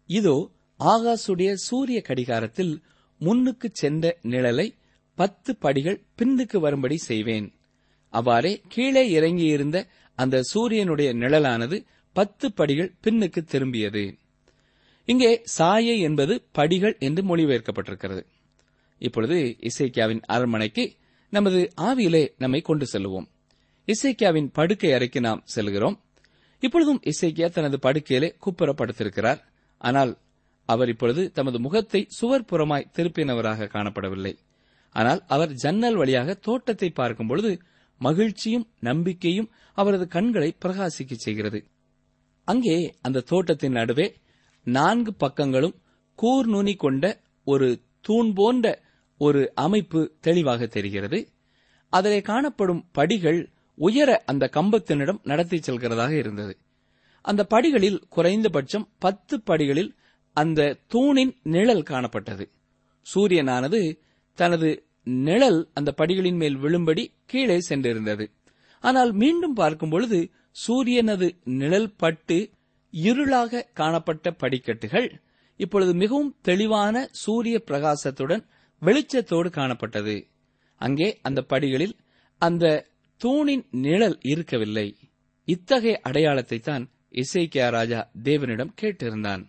இதோ 0.09 0.37
ஆகாசுடைய 0.85 1.53
சூரிய 1.53 2.01
கடிகாரத்தில் 2.01 2.83
முன்னுக்கு 3.21 3.69
சென்ற 3.73 4.17
நிழலை 4.23 4.67
பத்து 5.15 5.57
படிகள் 5.57 5.99
பின்னுக்கு 6.19 6.57
வரும்படி 6.57 6.97
செய்வேன். 6.97 7.47
அவ்வாறே 8.11 8.63
கீழே 8.69 9.05
இறங்கியிருந்த 9.11 9.79
அந்த 10.15 10.43
சூரியனுடைய 10.43 11.11
நிழலானது 11.15 11.77
பத்து 12.13 12.53
படிகள் 12.53 12.95
பின்னுக்கு 13.03 13.41
திரும்பியது. 13.45 14.05
இங்கே 15.05 15.43
சாயை 15.45 15.99
என்பது 15.99 16.35
படிகள் 16.53 16.97
என்று 16.99 17.23
மொழிபெயர்க்கப்பட்டிருக்கிறது. 17.23 18.23
இப்பொழுது 18.99 19.39
இசைக்கியாவின் 19.61 20.23
அரண்மனைக்கு 20.27 20.85
நமது 21.33 21.61
ஆவியிலே 21.81 22.25
நம்மை 22.39 22.61
கொண்டு 22.61 22.87
செல்லுவோம். 22.93 23.27
இசைக்கியாவின் 23.89 24.49
படுக்கை 24.53 24.93
அறைக்கு 24.93 25.21
நாம் 25.21 25.43
செல்கிறோம். 25.45 25.97
இப்பொழுதும் 26.63 27.01
இசைக்கியா 27.05 27.49
தனது 27.51 27.79
படுக்கையிலே 27.83 28.29
குப்புற 28.39 28.75
படுத்திருக்கிறார் 28.79 29.41
ஆனால் 29.81 30.13
அவர் 30.69 30.89
இப்பொழுது 30.89 31.33
தமது 31.33 31.59
முகத்தை 31.61 32.01
சுவர் 32.09 32.49
புறமாய் 32.53 32.91
திருப்பினவராக 32.97 33.69
காணப்படவில்லை. 33.69 34.35
ஆனால் 34.95 35.21
அவர் 35.27 35.53
ஜன்னல் 35.53 35.97
வழியாக 35.97 36.35
தோட்டத்தை 36.35 36.91
பார்க்கும் 36.91 37.27
பொழுது 37.27 37.61
மகிழ்ச்சியும் 38.01 38.67
நம்பிக்கையும் 38.81 39.51
அவரது 39.73 40.09
கண்களை 40.09 40.57
பிரகாசிக்கச் 40.65 41.25
செய்கிறது. 41.27 41.61
அங்கே 42.45 42.95
அந்த 43.03 43.21
தோட்டத்தின் 43.21 43.73
நடுவே 43.73 44.15
நான்கு 44.67 45.15
பக்கங்களும் 45.21 45.77
கூர் 46.19 46.47
நுனி 46.47 46.75
கொண்ட 46.75 47.21
ஒரு 47.45 47.69
தூண் 48.01 48.33
போன்ற 48.33 48.83
ஒரு 49.21 49.53
அமைப்பு 49.55 50.01
தெளிவாக 50.21 50.67
தெரிகிறது. 50.67 51.19
அதிலே 51.89 52.21
காணப்படும் 52.21 52.89
படிகள் 52.93 53.41
உயர 53.79 54.23
அந்த 54.27 54.51
கம்பத்தினிடம் 54.53 55.21
நடத்தி 55.23 55.59
செல்கிறதாக 55.59 56.11
இருந்தது. 56.11 56.57
அந்த 57.23 57.45
படிகளில் 57.45 58.03
குறைந்தபட்சம் 58.09 58.89
பத்து 58.99 59.41
படிகளில் 59.41 59.95
அந்த 60.37 60.77
தூணின் 60.87 61.35
நிழல் 61.43 61.83
காணப்பட்டது. 61.83 62.45
சூரியனானது 63.07 63.81
தனது 64.39 64.71
நிழல் 65.03 65.61
அந்த 65.75 65.95
படிகளின் 65.97 66.37
மேல் 66.37 66.57
விழும்படி 66.57 67.05
கீழே 67.27 67.59
சென்றிருந்தது. 67.69 68.27
ஆனால் 68.85 69.13
மீண்டும் 69.13 69.53
பார்க்கும் 69.53 69.89
பொழுது 69.89 70.19
சூரியனது 70.67 71.29
நிழல் 71.45 71.93
பட்டு 71.97 72.39
இருளாக 72.93 73.63
காணப்பட்ட 73.73 74.31
படிக்கட்டுகள் 74.31 75.09
இப்பொழுது 75.57 75.95
மிகவும் 75.95 76.37
தெளிவான 76.43 77.09
சூரிய 77.13 77.57
பிரகாசத்துடன் 77.67 78.43
வெளிச்சத்தோடு 78.83 79.49
காணப்பட்டது. 79.51 80.17
அங்கே 80.81 81.09
அந்த 81.23 81.41
படிகளில் 81.43 81.95
அந்த 82.43 82.65
தூணின் 83.21 83.65
நிழல் 83.71 84.19
இருக்கவில்லை. 84.23 84.97
இத்தகைய 85.49 86.01
அடையாளத்தை 86.03 86.59
தான் 86.59 86.85
இசைக்கியா 87.23 87.67
ராஜா 87.69 88.01
தேவனிடம் 88.25 88.73
கேட்டிருந்தான். 88.83 89.43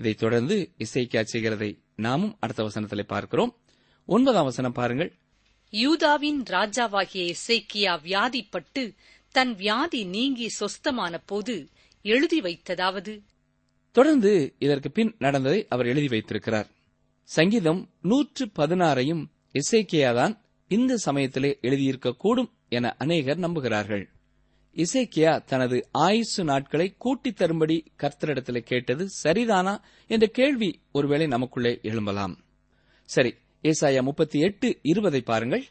இதைத் 0.00 0.18
தொடர்ந்து 0.18 0.70
இசைக்கியா 0.78 1.22
செய்கிறதை 1.22 1.78
நாமும் 1.96 2.36
அடுத்த 2.40 2.64
வசனத்திலே 2.64 3.02
பார்க்கிறோம். 3.02 3.56
ஒன்பதாம் 4.06 4.44
வசனம் 4.44 4.72
பாருங்கள். 4.72 5.12
யூதாவின் 5.70 6.42
ராஜாவாகிய 6.42 7.34
எசேக்கியா 7.34 7.98
வியாதிப்பட்டு 8.04 8.94
தன் 9.30 9.54
வியாதி 9.54 10.04
நீங்கி 10.04 10.50
சொஸ்தமான 10.60 11.22
போது 11.26 11.68
எழுதி 12.02 12.40
வைத்ததாவது. 12.40 13.22
தொடர்ந்து 13.92 14.54
இதற்கு 14.58 14.90
பின் 14.90 15.14
நடந்ததை 15.18 15.66
அவர் 15.68 15.86
எழுதி 15.86 16.08
வைத்திருக்கிறார். 16.08 16.68
சங்கீதம் 17.22 17.88
நூற்று 18.02 18.46
பதினாறையும் 18.46 19.26
இசைக்கியாதான் 19.52 20.38
இந்த 20.68 20.96
சமயத்திலே 20.96 21.58
எழுதியிருக்கக்கூடும் 21.62 22.50
என 22.68 22.94
அநேகர் 22.98 23.38
நம்புகிறார்கள். 23.38 24.04
இசைக்கியா 24.74 25.44
தனது 25.44 25.88
ஆயுசு 25.92 26.44
நாட்களை 26.44 26.94
கூட்டித் 26.98 27.36
தரும்படி 27.36 27.84
கர்த்தரிடத்தில் 27.98 28.58
கேட்டது 28.58 29.08
சரிதானா 29.22 29.80
என்ற 30.06 30.26
கேள்வி 30.26 30.80
ஒருவேளை 30.92 31.26
நமக்குள்ளே 31.26 31.78
எழும்பலாம். 31.82 32.44
சரி 33.04 33.34
ஏசாயா 33.62 34.02
முப்பத்தி 34.02 34.40
எட்டு 34.40 34.78
இருபதை 34.82 35.20
பாருங்கள். 35.20 35.64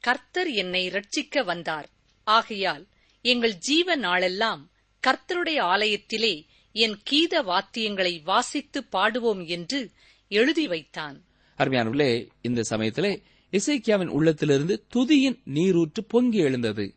கர்த்தர் 0.00 0.48
என்னை 0.48 0.90
ரட்சிக்க 0.90 1.44
வந்தார். 1.44 1.88
ஆகையால் 2.24 2.86
எங்கள் 3.22 3.54
ஜீவ 3.54 3.94
நாளெல்லாம் 3.94 4.70
கர்த்தருடைய 5.06 5.60
ஆலயத்திலே 5.60 6.46
என் 6.72 6.98
கீத 7.02 7.42
வாத்தியங்களை 7.42 8.22
வாசித்து 8.22 8.84
பாடுவோம் 8.84 9.44
என்று 9.44 9.90
எழுதி 10.28 10.66
வைத்தான். 10.66 11.24
அருமையானவர்களே 11.58 12.28
இந்த 12.40 12.62
சமயத்திலே 12.62 13.22
இசைக்கியாவின் 13.50 14.06
உள்ளத்திலிருந்து 14.06 14.86
துதியின் 14.94 15.40
நீரூற்று 15.44 16.04
பொங்கி 16.04 16.38
எழுந்தது. 16.38 16.94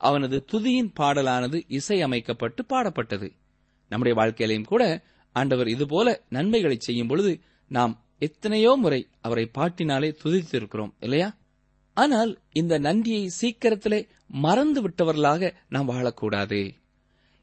அவனது 0.00 0.36
துதியின் 0.52 0.92
பாடலானது 1.00 1.58
இசையமைக்கப்பட்டு 1.68 2.62
பாடப்பட்டது. 2.68 3.28
நம்முடைய 3.88 4.14
வாழ்க்கையிலையும் 4.20 4.70
கூட 4.72 4.84
ஆண்டவர் 5.36 5.68
இதுபோல 5.68 6.08
நன்மைகளை 6.28 6.76
செய்யும் 6.78 7.06
பொழுது 7.06 7.32
நாம் 7.68 7.94
எத்தனையோ 8.18 8.72
முறை 8.76 9.00
அவரை 9.20 9.44
பாட்டினாலே 9.58 10.08
துதித்திருக்கிறோம் 10.24 10.94
இல்லையா? 11.00 11.28
ஆனால் 11.96 12.32
இந்த 12.52 12.74
நன்றியை 12.78 13.24
சீக்கிரத்திலே 13.40 14.00
மறந்து 14.26 14.80
விட்டவர்களாக 14.82 15.52
நாம் 15.68 15.88
வாழக்கூடாது. 15.88 16.60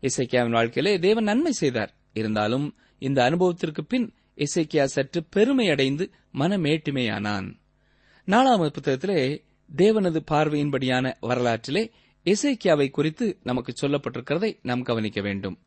இசைக்கியாவின் 0.03 0.57
வாழ்க்கையிலே 0.57 0.93
தேவன் 0.99 1.23
நன்மை 1.23 1.51
செய்தார். 1.51 1.93
இருந்தாலும் 2.13 2.67
இந்த 3.01 3.19
அனுபவத்திற்கு 3.23 3.83
பின் 3.85 4.07
இசைக்கியா 4.35 4.83
சற்று 4.83 5.21
பெருமையடைந்து 5.35 6.05
மனமேட்டுமையானான். 6.33 7.47
நாலாம் 8.27 8.63
புத்தகத்திலே 8.69 9.19
தேவனது 9.69 10.19
பார்வையின்படியான 10.31 11.15
வரலாற்றிலே 11.19 11.83
இசைக்கியாவை 12.25 12.89
குறித்து 12.89 13.37
நமக்கு 13.43 13.73
சொல்லப்பட்டிருக்கிறதை 13.81 14.57
நாம் 14.61 14.83
கவனிக்க 14.83 15.21
வேண்டும். 15.21 15.59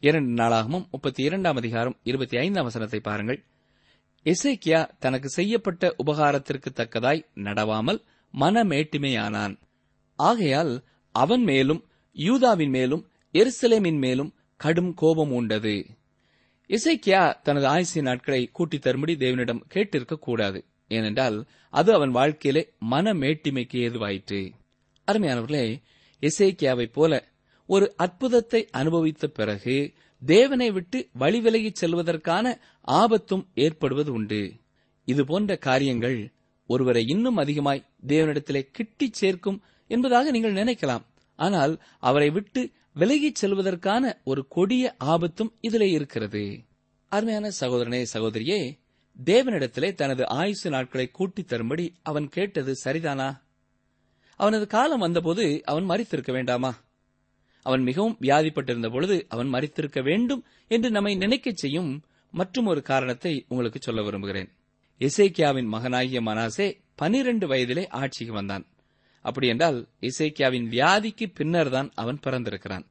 இரண்டு 0.00 0.42
நாளாகமும் 0.42 0.90
முப்பத்தி 0.90 1.22
இரண்டாம் 1.22 1.56
அதிகாரம் 1.56 1.98
இருபத்தி 2.02 2.36
ஐந்தாம் 2.36 2.64
வசனத்தை 2.64 3.00
பாருங்கள். 3.00 3.44
இசைக்கியா 4.24 4.88
தனக்கு 4.98 5.28
செய்யப்பட்ட 5.28 5.94
உபகாரத்திற்கு 5.96 6.70
தக்கதாய் 6.72 7.26
நடவாமல் 7.34 8.02
மனமேட்டுமையானான். 8.40 9.58
ஆகையால் 10.16 10.84
அவன் 11.12 11.42
மேலும் 11.42 11.84
யூதாவின் 12.12 12.70
மேலும் 12.70 13.08
எருசலேமின் 13.32 13.98
மேலும் 13.98 14.34
கடும் 14.56 14.94
கோபம் 14.94 15.32
உண்டது. 15.32 15.86
இசைக்கியா 16.68 17.40
தனது 17.42 17.66
ஆயுசிய 17.66 18.02
நாட்களை 18.02 18.48
கூட்டித் 18.52 18.80
தரும்படி 18.80 19.14
தேவனிடம் 19.14 19.62
கேட்டிருக்க 19.74 20.14
கூடாது. 20.14 20.64
ஏனென்றால் 20.88 21.46
அது 21.70 21.94
அவன் 21.94 22.10
வாழ்க்கையிலே 22.10 22.72
மனமேட்டிமைக்கு 22.90 23.72
ஏதுவாயிற்று. 23.72 24.50
அருமையானவர்களே 25.06 25.82
இசைக்கியாவைப் 26.20 26.92
போல 26.92 27.28
ஒரு 27.66 27.94
அற்புதத்தை 27.96 28.68
அனுபவித்த 28.70 29.26
பிறகு 29.26 29.92
தேவனை 30.26 30.70
விட்டு 30.70 31.08
வழிவிலகிச் 31.18 31.84
செல்வதற்கான 31.84 32.58
ஆபத்தும் 32.80 33.48
ஏற்படுவது 33.54 34.12
உண்டு. 34.12 34.52
இதுபோன்ற 35.04 35.56
காரியங்கள் 35.56 36.32
ஒருவரை 36.66 37.04
இன்னும் 37.06 37.36
அதிகமாய் 37.36 37.84
தேவனிடத்திலே 38.06 38.70
கிட்டிச் 38.78 39.12
சேர்க்கும் 39.12 39.62
என்பதாக 39.86 40.30
நீங்கள் 40.30 40.52
நினைக்கலாம். 40.52 41.02
ஆனால் 41.36 41.82
அவரை 41.98 42.30
விட்டு 42.30 42.70
விலகிச் 42.94 43.44
செல்வதற்கான 43.44 44.22
ஒரு 44.24 44.46
கொடிய 44.48 44.94
ஆபத்தும் 44.98 45.54
இதிலே 45.60 45.90
இருக்கிறது. 45.90 46.62
அருமையான 47.08 47.50
சகோதரனே 47.60 48.04
சகோதரியே 48.12 48.78
தேவனிடத்திலே 49.24 49.94
தனது 49.94 50.26
ஆயுசு 50.26 50.70
நாட்களை 50.70 51.10
கூட்டித் 51.10 51.52
தரும்படி 51.52 51.92
அவன் 52.02 52.28
கேட்டது 52.28 52.74
சரிதானா? 52.84 53.44
அவனது 54.36 54.66
காலம் 54.66 54.98
வந்தபோது 54.98 55.62
அவன் 55.64 55.88
மறித்திருக்க 55.88 56.32
வேண்டாமா? 56.32 56.84
அவன் 57.62 57.82
மிகவும் 57.82 58.16
வியாதிப்பட்டிருந்த 58.20 58.90
பொழுது 58.90 59.26
அவன் 59.28 59.52
மறித்திருக்க 59.52 60.02
வேண்டும் 60.02 60.44
என்று 60.68 60.90
நம்மை 60.90 61.14
நினைக்கச் 61.14 61.56
செய்யும் 61.56 62.02
மற்றும் 62.32 62.66
ஒரு 62.66 62.82
காரணத்தை 62.82 63.44
உங்களுக்கு 63.48 63.78
சொல்ல 63.82 64.02
விரும்புகிறேன். 64.02 64.50
இசைக்கியாவின் 64.98 65.66
மகனாகிய 65.66 66.20
மனாசே 66.22 66.84
பனிரெண்டு 66.94 67.46
வயதிலே 67.46 67.88
ஆட்சிக்கு 67.88 68.34
வந்தான். 68.34 68.66
அப்படியென்றால் 69.20 69.88
இசைக்கியாவின் 70.00 70.68
வியாதிக்கு 70.68 71.34
பின்னர்தான் 71.34 71.90
அவன் 71.94 72.20
பிறந்திருக்கிறான். 72.26 72.86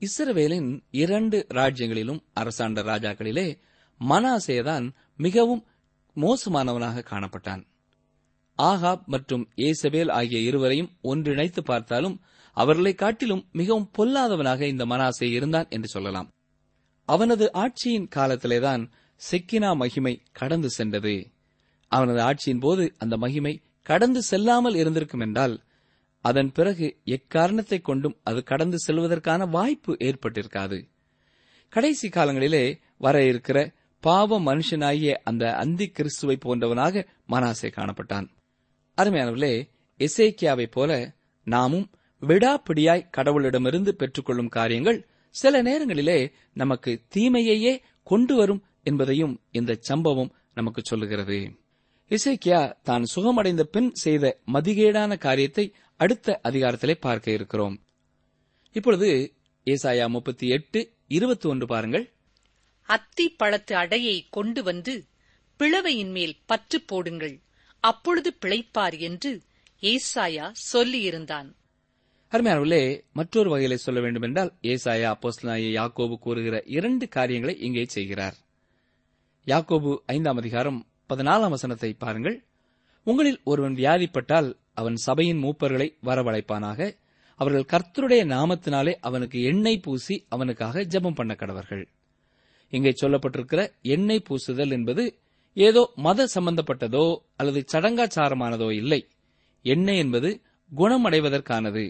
இஸ்ரவேலின் 0.00 0.82
இரண்டு 0.90 1.46
ராஜ்யங்களிலும் 1.54 2.22
அரசாண்ட 2.32 2.82
ராஜாக்களிலே 2.82 3.58
மனாசேதான் 4.08 4.90
மிகவும் 5.16 5.66
மோசமானவனாக 6.16 7.04
காணப்பட்டான். 7.10 7.66
ஆகாப் 8.58 9.04
மற்றும் 9.04 9.48
ஏசபேல் 9.54 10.08
ஆகிய 10.08 10.40
இருவரையும் 10.40 10.90
ஒன்றிணைத்து 11.02 11.60
பார்த்தாலும் 11.64 12.20
அவர்களை 12.52 12.94
காட்டிலும் 12.94 13.48
மிகவும் 13.52 13.90
பொல்லாதவனாக 13.98 14.60
இந்த 14.60 14.86
மனாசே 14.86 15.30
இருந்தான் 15.30 15.66
என்று 15.68 15.88
சொல்லலாம். 15.88 16.30
அவனது 17.04 17.50
ஆட்சியின் 17.54 18.08
காலத்திலேதான் 18.16 18.90
செக்கினா 19.30 19.76
மகிமை 19.76 20.22
கடந்து 20.32 20.70
சென்றது. 20.70 21.32
அவனது 21.88 22.20
ஆட்சியின் 22.20 22.60
போது 22.60 22.94
அந்த 22.98 23.16
மகிமை 23.16 23.60
கடந்து 23.82 24.22
செல்லாமல் 24.22 24.74
இருந்திருக்கும் 24.74 25.20
என்றால் 25.20 25.60
அதன் 26.20 26.52
பிறகு 26.52 26.96
எக்காரணத்தை 27.04 27.80
கொண்டும் 27.80 28.16
அது 28.22 28.42
கடந்து 28.42 28.76
செல்வதற்கான 28.86 29.50
வாய்ப்பு 29.50 29.96
ஏற்பட்டிருக்காது. 30.00 30.88
கடைசி 31.68 32.08
காலங்களிலே 32.08 32.78
வர 32.96 33.24
இருக்கிற 33.24 33.72
பாவ 34.00 34.40
மனுஷனாகிய 34.40 35.14
அந்த 35.24 35.54
அந்தி 35.54 35.88
கிறிஸ்துவை 35.88 36.36
போன்றவனாக 36.36 37.06
மனாசே 37.28 37.62
காணப்பட்டான். 37.62 38.28
அருமையானவர்களே 38.96 39.68
எசேக்கியாவைப் 39.98 40.70
போல 40.70 41.16
நாமும் 41.44 41.90
விடாப்பிடியாய் 42.20 43.08
கடவுளிடமிருந்து 43.16 43.88
பெற்றுக்கொள்ளும் 43.88 44.48
காரியங்கள் 44.48 45.06
சில 45.30 45.62
நேரங்களிலே 45.62 46.32
நமக்கு 46.52 47.02
தீமையையே 47.14 47.80
கொண்டு 48.02 48.36
வரும் 48.36 48.64
என்பதையும் 48.82 49.40
இந்த 49.50 49.76
சம்பவம் 49.80 50.34
நமக்கு 50.54 50.82
சொல்லுகிறது. 50.84 51.58
இசைக்கியா 52.08 52.76
தான் 52.82 53.04
சுகமடைந்த 53.14 53.62
பின் 53.62 53.90
செய்த 53.94 54.40
மதிகேடான 54.52 55.18
காரியத்தை 55.18 55.74
அடுத்த 55.96 56.40
அதிகாரத்திலே 56.44 56.94
பார்க்க 57.00 57.30
இருக்கிறோம். 57.30 57.82
இப்பொழுது 58.72 59.34
ஏசாயா 59.64 60.08
முப்பத்தி 60.08 60.48
எட்டு 60.48 60.92
இருபத்தி 61.06 61.48
ஒன்று 61.48 61.66
பாருங்கள். 61.66 62.12
அத்தி 62.82 63.28
பழத்து 63.28 63.76
அடையை 63.76 64.26
கொண்டு 64.30 64.62
வந்து 64.62 65.06
பிளவையின் 65.58 66.10
மேல் 66.10 66.36
பற்று 66.46 66.80
போடுங்கள். 66.80 67.40
அப்பொழுது 67.88 68.30
பிழைப்பார் 68.42 68.96
என்று 69.08 69.30
ஏசாயா 69.82 70.46
சொல்லியிருந்தான். 70.72 71.48
அருமையானவர்களே 72.32 72.82
மற்றொரு 73.12 73.48
வகையிலே 73.50 73.76
சொல்ல 73.76 73.98
வேண்டுமென்றால் 74.04 74.50
ஏசாயா 74.72 75.08
அப்போஸ்தலனாகிய 75.14 75.70
யாக்கோபு 75.78 76.14
கூறுகிற 76.18 76.56
இரண்டு 76.76 77.04
காரியங்களை 77.16 77.54
இங்கே 77.66 77.84
செய்கிறார். 77.96 78.36
யாக்கோபு 79.46 79.90
ஐந்தாம் 80.14 80.40
அதிகாரம் 80.42 80.78
பதினாலாம் 81.10 81.54
வசனத்தை 81.56 81.90
பாருங்கள். 82.04 82.36
உங்களில் 83.06 83.40
ஒருவன் 83.44 83.76
வியாதிப்பட்டால் 83.80 84.48
அவன் 84.80 84.96
சபையின் 85.06 85.42
மூப்பர்களை 85.44 85.88
வரவழைப்பானாக 86.08 86.80
அவர்கள் 87.40 87.70
கர்த்தருடைய 87.72 88.22
நாமத்தினாலே 88.32 88.92
அவனுக்கு 89.08 89.38
எண்ணெய் 89.50 89.82
பூசி 89.84 90.16
அவனுக்காக 90.34 90.84
ஜெபம் 90.94 91.16
பண்ண 91.18 91.32
கடவர்கள் 91.34 91.84
இங்கே 92.72 92.92
சொல்லப்பட்டிருக்கிற 93.02 93.60
எண்ணெய் 93.94 94.26
பூசுதல் 94.28 94.74
என்பது 94.76 95.02
ஏதோ 95.56 95.82
மத 95.96 96.26
சம்பந்தப்பட்டதோ 96.34 97.04
அல்லது 97.36 97.60
சடங்காச்சாரமானதோ 97.72 98.72
இல்லை. 98.72 99.00
எண்ணெய் 99.64 99.98
என்பது 99.98 100.30
குணமடைவதற்கானது. 100.76 101.84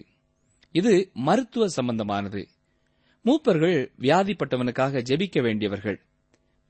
இது 0.71 0.93
மருத்துவ 1.13 1.67
சம்பந்தமானது. 1.67 2.41
மூப்பர்கள் 3.25 3.77
வியாதிப்பட்டவனுக்காக 3.99 5.01
ஜெபிக்க 5.09 5.41
வேண்டியவர்கள். 5.41 5.99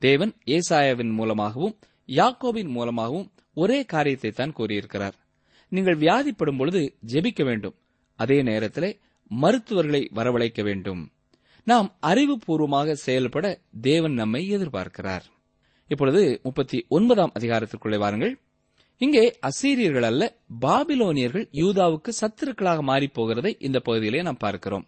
தேவன் 0.02 0.34
ஏசாயாவின் 0.46 1.14
மூலமாகவும் 1.14 1.76
யாக்கோபின் 2.10 2.72
மூலமாகவும் 2.78 3.28
ஒரே 3.54 3.86
காரியத்தை 3.86 4.32
தான் 4.32 4.54
கூறியிருக்கிறார். 4.54 5.16
நீங்கள் 5.72 5.98
வியாதிப்படும் 5.98 6.58
பொழுது 6.58 6.82
ஜெபிக்க 7.08 7.44
வேண்டும். 7.44 7.76
அதே 8.20 8.42
நேரத்தில் 8.42 9.00
மருத்துவர்களை 9.32 10.02
வரவழைக்க 10.16 10.62
வேண்டும். 10.64 11.02
நாம் 11.68 11.88
அறிவுபூர்வமாக 12.02 12.92
செயல்பட 13.06 13.46
தேவன் 13.82 14.14
நம்மை 14.14 14.42
எதிர்பார்க்கிறார். 14.50 15.26
இப்பொழுது 15.88 16.40
முப்பத்தி 16.44 16.86
ஒன்பதாம் 16.88 17.32
அதிகாரத்திற்குள்ளே 17.40 17.98
வாருங்கள். 17.98 18.40
இங்கே 18.98 19.40
அசீரியர்கள் 19.42 20.02
அல்ல 20.02 20.24
பாபிலோனியர்கள் 20.62 21.46
யூதாவுக்கு 21.52 22.12
சத்துருக்களாக 22.22 22.82
மாறி 22.82 23.10
போகிறதை 23.16 23.56
இந்த 23.60 23.80
பகுதியிலே 23.80 24.22
நாம் 24.22 24.38
பார்க்கிறோம். 24.38 24.86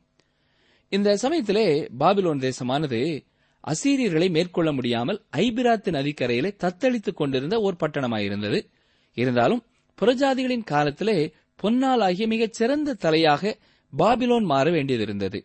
இந்த 0.90 1.18
சமயத்திலே 1.18 1.90
பாபிலோன் 2.00 2.42
தேசமானது 2.48 3.26
அசீரியர்களை 3.64 4.30
மேற்கொள்ள 4.30 4.72
முடியாமல் 4.72 5.26
ஐபிராத்து 5.38 5.90
நதிக்கரையிலே 5.98 6.52
தத்தளித்துக் 6.64 7.16
கொண்டிருந்த 7.16 7.60
ஒரு 7.60 7.76
பட்டணமாயிருந்தது 7.80 8.60
இருந்தாலும் 9.14 9.64
புறஜாதிகளின் 10.02 10.64
காலத்திலே 10.64 11.34
பொன்னால் 11.64 12.04
ஆகிய 12.04 12.28
மிகச் 12.28 12.54
சிறந்த 12.54 12.98
தலையாக 13.02 13.54
பாபிலோன் 13.98 14.44
மாற 14.44 14.72
வேண்டியதிருந்தது. 14.72 15.40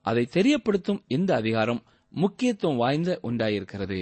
அதை 0.00 0.28
தெரியப்படுத்தும் 0.32 1.00
இந்த 1.06 1.34
அதிகாரம் 1.34 1.82
முக்கியத்துவம் 2.08 2.76
வாய்ந்த 2.76 3.18
ஒன்றாயிருக்கிறது. 3.22 4.00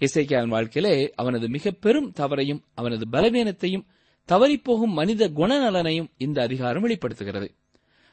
இசைக்கியாவின் 0.00 0.48
வாழ்க்கையிலே 0.48 1.12
அவனது 1.14 1.48
மிக 1.48 1.70
பெரும் 1.70 2.12
தவறையும் 2.16 2.62
அவனது 2.74 3.06
பலவீனத்தையும் 3.12 3.86
தவறிப்போகும் 4.28 4.92
மனித 4.92 5.28
குணநலனையும் 5.28 6.10
இந்த 6.16 6.42
அதிகாரம் 6.42 6.82
வெளிப்படுத்துகிறது. 6.82 7.54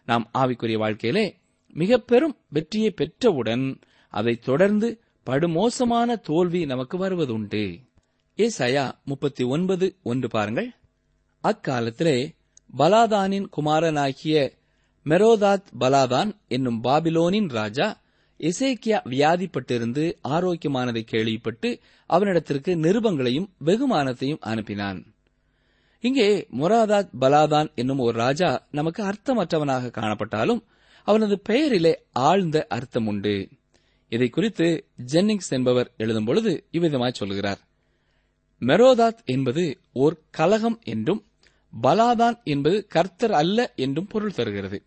நாம் 0.05 0.29
ஆவிக்குரிய 0.37 0.77
வாழ்க்கையிலே 0.77 1.37
மிக 1.73 1.97
பெரும் 1.97 2.37
வெற்றியை 2.49 2.93
பெற்றவுடன் 2.97 3.81
அதை 4.09 4.35
தொடர்ந்து 4.35 5.01
படுமோசமான 5.25 6.15
தோல்வி 6.15 6.65
நமக்கு 6.65 6.97
வருவதுண்டு. 6.97 7.79
ஏசாயா 8.37 8.91
முப்பத்தி 9.05 9.43
ஒன்பது 9.43 9.95
ஒன்று 10.03 10.27
பாருங்கள். 10.27 10.71
அக்காலத்திலே 11.43 12.35
பலாதானின் 12.77 13.45
குமாரனாகிய 13.49 14.51
மெரோதாத் 15.05 15.65
பலாதான் 15.79 16.31
என்னும் 16.47 16.83
பாபிலோனின் 16.83 17.49
ராஜா 17.49 18.01
எசேக்கியா 18.39 18.99
வியாதிப்பட்டிருந்து 19.09 20.13
ஆரோக்கியமானதை 20.23 21.01
கேள்விப்பட்டு 21.01 21.79
அவனிடத்திற்கு 22.09 22.75
நிருபங்களையும் 22.75 23.49
வெகுமானத்தையும் 23.65 24.39
அனுப்பினான். 24.45 25.05
இங்கே 25.99 26.47
மொராதாத் 26.51 27.09
பலாதான் 27.21 27.73
என்னும் 27.75 27.97
ஒரு 27.97 28.17
ராஜா 28.17 28.67
நமக்கு 28.71 29.03
அர்த்தமற்றவனாக 29.03 29.91
காணப்பட்டாலும் 29.91 30.63
அவனது 31.03 31.39
பெயரிலே 31.39 32.03
ஆழ்ந்த 32.11 32.65
அர்த்தம் 32.69 33.07
உண்டு. 33.07 33.49
இதை 34.09 34.29
குறித்து 34.29 34.85
ஜென்னிங்ஸ் 35.11 35.49
என்பவர் 35.49 35.91
எழுதும் 35.97 36.25
பொழுது 36.25 36.67
இவ்விதமாய் 36.71 37.13
சொல்கிறார். 37.13 37.59
மெரோதாத் 38.59 39.23
என்பது 39.25 39.79
ஓர் 39.93 40.19
கலகம் 40.29 40.79
என்றும் 40.83 41.25
பலாதான் 41.83 42.43
என்பது 42.43 42.85
கர்த்தர் 42.87 43.31
அல்ல 43.31 43.73
என்றும் 43.75 44.07
பொருள் 44.07 44.33
தருகிறது. 44.33 44.83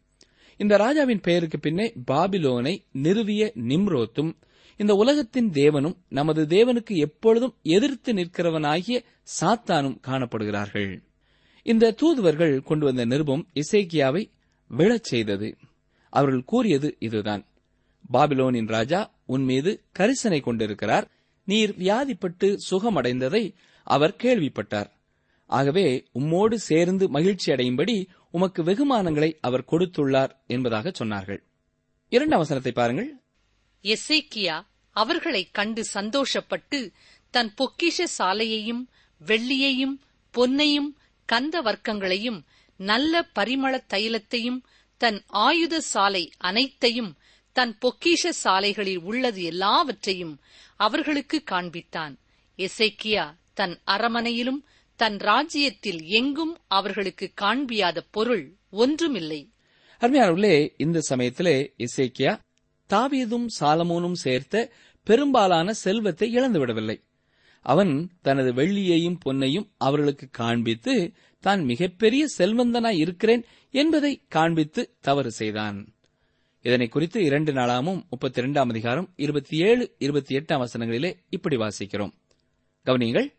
இந்த 0.62 0.76
ராஜாவின் 0.76 1.20
பெயருக்கு 1.20 1.58
பின்னே 1.58 1.92
பாபிலோனை 2.10 2.84
நிறுவிய 3.02 3.52
நிம்ரோத்தும் 3.54 4.32
இந்த 4.76 4.94
உலகத்தின் 4.94 5.50
தேவனும் 5.50 5.96
நமது 6.08 6.44
தேவனுக்கு 6.44 6.90
எப்பொழுதும் 6.90 7.54
எதிர்த்து 7.62 8.12
நிற்கிறவனாகிய 8.12 9.04
சாத்தானும் 9.40 9.98
காணப்படுகிறார்கள். 10.06 11.02
இந்த 11.62 11.90
தூதுவர்கள் 11.90 12.62
கொண்டு 12.62 12.84
வந்த 12.84 13.04
நிருபம் 13.04 13.48
இசைக்கியாவை 13.54 14.30
விழச் 14.76 15.04
செய்தது. 15.04 15.56
அவர்கள் 16.10 16.44
கூறியது 16.44 16.96
இதுதான். 16.98 17.44
பாபிலோனின் 18.12 18.66
ராஜா 18.66 19.14
உன் 19.26 19.42
மீது 19.42 19.82
கரிசனை 19.98 20.40
கொண்டிருக்கிறார். 20.40 21.10
நீர் 21.44 21.74
வியாதிப்பட்டு 21.78 22.56
சுகமடைந்ததை 22.70 23.54
அவர் 23.84 24.16
கேள்விப்பட்டார். 24.22 24.90
ஆகவே 25.46 26.04
உம்மோடு 26.14 26.54
சேர்ந்து 26.54 27.08
மகிழ்ச்சி 27.08 27.52
அடையும்படி 27.52 28.06
உமக்கு 28.30 28.62
வெகுமானங்களை 28.62 29.36
அவர் 29.40 29.68
கொடுத்துள்ளார் 29.70 30.30
என்பதாக 30.46 30.92
சொன்னார்கள். 30.98 31.40
இரண்டாம் 32.08 32.38
வசனத்தை 32.38 32.72
பாருங்கள். 32.72 33.10
எசேக்கியா 33.82 34.56
அவர்களை 34.90 35.50
கண்டு 35.50 35.82
சந்தோஷப்பட்டு 35.94 36.92
தன் 37.30 37.54
பொக்கிஷ 37.58 38.06
சாலையையும் 38.18 38.82
வெள்ளியையும் 39.26 39.96
பொன்னையும் 40.34 40.90
கந்த 41.24 41.62
வர்க்கங்களையும் 41.62 42.40
நல்ல 42.76 43.22
பரிமள 43.34 43.84
தைலத்தையும் 43.88 44.60
தன் 44.96 45.22
ஆயுத 45.26 45.80
சாலை 45.80 46.32
அனைத்தையும் 46.38 47.16
தன் 47.52 47.78
பொக்கிஷ 47.82 48.28
சாலைகளில் 48.28 49.02
உள்ளது 49.02 49.42
எல்லாவற்றையும் 49.42 50.40
அவர்களுக்கு 50.76 51.42
காண்பித்தான். 51.50 52.14
எசேக்கியா 52.56 53.24
தன் 53.52 53.80
அரமனையிலும் 53.86 54.60
தன் 55.00 55.16
ராஜ்யத்தில் 55.16 56.02
எங்கும் 56.02 56.58
அவர்களுக்கு 56.66 57.32
காண்பியாத 57.40 57.98
பொருள் 58.10 58.56
ஒன்றுமில்லை. 58.70 59.50
அருமையானவர்களே 60.00 60.74
இந்த 60.76 61.00
சமயத்திலே 61.00 61.74
இசைக்கியா 61.76 62.38
தாவீதும் 62.88 63.46
சாலமோனும் 63.60 64.12
சேர்த்த 64.12 64.72
பெரும்பாலான 65.04 65.72
செல்வத்தை 65.72 66.36
இழந்துவிடவில்லை. 66.36 67.02
அவன் 67.60 68.10
தனது 68.22 68.52
வெள்ளியையும் 68.52 69.18
பொன்னையும் 69.24 69.68
அவர்களுக்கு 69.76 70.28
காண்பித்து 70.30 71.12
தான் 71.40 71.64
மிகப்பெரிய 71.64 72.26
செல்வந்தனாய் 72.38 72.96
இருக்கிறேன் 72.96 73.44
என்பதை 73.70 74.22
காண்பித்து 74.28 74.94
தவறு 75.00 75.30
செய்தான். 75.30 75.94
இதனை 76.62 76.88
குறித்து 76.88 77.24
இரண்டு 77.24 77.52
நாளாமும் 77.52 78.08
முப்பத்தி 78.10 78.40
இரண்டாம் 78.40 78.68
அதிகாரம் 78.68 79.12
இருபத்தி 79.16 79.58
ஏழு 79.58 79.94
இருபத்தி 79.98 80.36
எட்டாம் 80.36 80.64
வசனங்களிலே 80.64 81.14
இப்படி 81.30 81.56
வாசிக்கிறோம். 81.56 82.12
கவனியங்கள். 82.84 83.38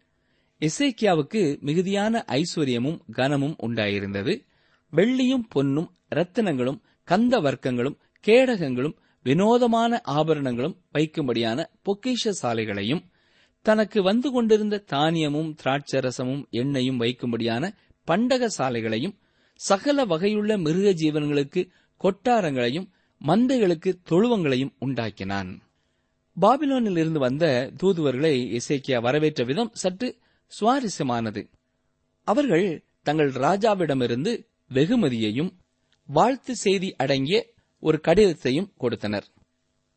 இசைக்கியாவுக்கு 0.61 1.59
மிகுதியான 1.59 2.25
ஐஸ்வர்யமும் 2.27 2.99
கனமும் 3.11 3.55
உண்டாயிருந்தது. 3.61 4.45
வெள்ளியும் 4.93 5.43
பொன்னும் 5.49 5.91
ரத்தினங்களும் 6.15 6.81
கந்த 7.03 7.39
வர்க்கங்களும் 7.39 7.97
கேடகங்களும் 8.27 8.93
வினோதமான 9.23 10.01
ஆபரணங்களும் 10.03 10.77
வைக்கும்படியான 10.93 11.65
பொக்கிஷ 11.85 12.33
சாலைகளையும் 12.41 13.01
தனக்கு 13.61 14.03
வந்து 14.03 14.31
கொண்டிருந்த 14.31 14.83
தானியமும் 14.91 15.55
திராட்சரசமும் 15.63 16.49
எண்ணெயும் 16.49 16.99
வைக்கும்படியான 16.99 17.73
பண்டக 18.03 18.49
சாலைகளையும் 18.57 19.17
சகல 19.53 20.05
வகையுள்ள 20.05 20.57
மிருக 20.57 20.89
ஜீவன்களுக்கு 20.89 21.67
கொட்டாரங்களையும் 22.03 22.87
மந்தைகளுக்கு 23.27 23.93
தொழுவங்களையும் 24.09 24.73
உண்டாக்கினான். 24.85 25.59
பாபிலோனில் 26.41 26.97
இருந்து 26.97 27.19
வந்த 27.19 27.71
தூதுவர்களை 27.77 28.59
இசைக்கியா 28.59 29.01
வரவேற்ற 29.01 29.43
விதம் 29.43 29.69
சற்று 29.73 30.20
சுவாரஸ்யமானது. 30.59 31.49
அவர்கள் 32.23 32.83
தங்கள் 33.03 33.31
ராஜாவிடமிருந்து 33.31 34.47
வெகுமதியையும் 34.73 35.51
வாழ்த்து 36.05 36.55
செய்தி 36.55 36.95
அடங்கிய 36.95 37.49
ஒரு 37.79 38.01
கடிதத்தையும் 38.03 38.71
கொடுத்தனர். 38.77 39.25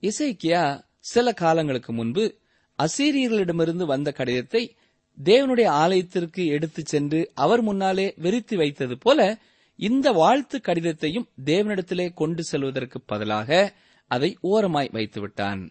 இசைக்கியா 0.01 0.85
சில 0.99 1.33
காலங்களுக்கு 1.33 1.93
முன்பு 1.93 2.39
அசீரியர்களிடமிருந்து 2.79 3.87
வந்த 3.87 4.13
கடிதத்தை 4.13 4.77
தேவனுடைய 5.25 5.67
ஆலயத்திற்கு 5.67 6.47
எடுத்துச் 6.47 6.87
சென்று 6.87 7.31
அவர் 7.35 7.63
முன்னாலே 7.63 8.15
விரித்து 8.17 8.57
வைத்தது 8.57 8.99
போல 8.99 9.39
இந்த 9.77 10.13
வாழ்த்து 10.13 10.59
கடிதத்தையும் 10.59 11.29
தேவனிடத்திலே 11.45 12.15
கொண்டு 12.15 12.45
செல்வதற்கு 12.45 13.01
பதிலாக 13.01 13.73
அதை 14.07 14.39
ஓரமாய் 14.41 14.91
வைத்துவிட்டான். 14.93 15.71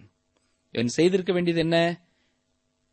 என் 0.71 0.87
செய்திருக்க 0.87 1.33
வேண்டியது 1.33 1.61
என்ன? 1.61 2.02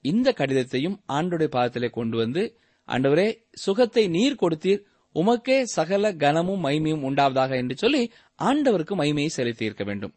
இந்த 0.01 0.35
கடிதத்தையும் 0.37 1.01
ஆண்டுடைய 1.09 1.49
பாதத்திலே 1.51 1.91
கொண்டு 1.91 2.17
வந்து 2.17 2.59
ஆண்டவரே 2.89 3.43
சுகத்தை 3.53 4.09
நீர் 4.09 4.37
கொடுத்தீர். 4.41 4.83
உமக்கே 5.15 5.63
சகல 5.63 6.13
கனமும் 6.13 6.65
மைமையும் 6.65 7.05
உண்டாவதாக 7.09 7.57
என்று 7.57 7.77
சொல்லி 7.77 8.13
ஆண்டவருக்கு 8.43 8.95
மைமையை 8.95 9.27
செலுத்தி 9.27 9.65
இருக்க 9.65 9.85
வேண்டும். 9.85 10.15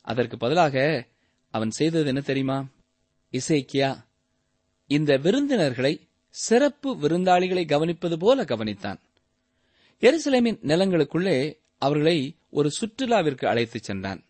அதற்கு 0.00 0.36
பதிலாக 0.36 1.06
அவன் 1.50 1.70
செய்தது 1.70 2.06
என்ன 2.06 2.20
தெரியுமா? 2.20 2.66
இசைக்கியா 3.32 3.96
இந்த 4.86 5.16
விருந்தினர்களை 5.16 6.08
சிறப்பு 6.28 6.96
விருந்தாளிகளை 6.96 7.64
கவனிப்பது 7.64 8.16
போல 8.16 8.42
கவனித்தான். 8.42 9.00
எருசலேமின் 10.00 10.58
நிலங்களுக்குள்ளே 10.62 11.58
அவர்களை 11.78 12.36
ஒரு 12.50 12.70
சுற்றுலாவிற்கு 12.80 13.46
அழைத்துச் 13.46 13.82
சென்றான். 13.82 14.24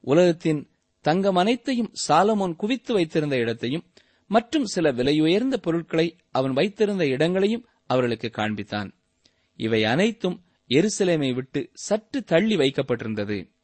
உலகத்தின் 0.00 0.70
தங்கம் 1.00 1.36
அனைத்தையும் 1.36 1.92
சாலமோன் 2.08 2.56
குவித்து 2.56 2.94
வைத்திருந்த 2.94 3.36
இடத்தையும் 3.36 3.84
மற்றும் 4.26 4.64
சில 4.64 4.92
விலையுயர்ந்த 4.92 5.56
பொருட்களை 5.56 6.16
அவன் 6.30 6.52
வைத்திருந்த 6.52 7.06
இடங்களையும் 7.06 7.66
அவர்களுக்கு 7.86 8.30
காண்பித்தான். 8.36 8.90
இவை 9.56 9.84
அனைத்தும் 9.84 10.42
எருசலேமை 10.68 11.34
விட்டு 11.34 11.70
சற்று 11.72 12.24
தள்ளி 12.24 12.56
வைக்கப்பட்டிருந்தது. 12.56 13.54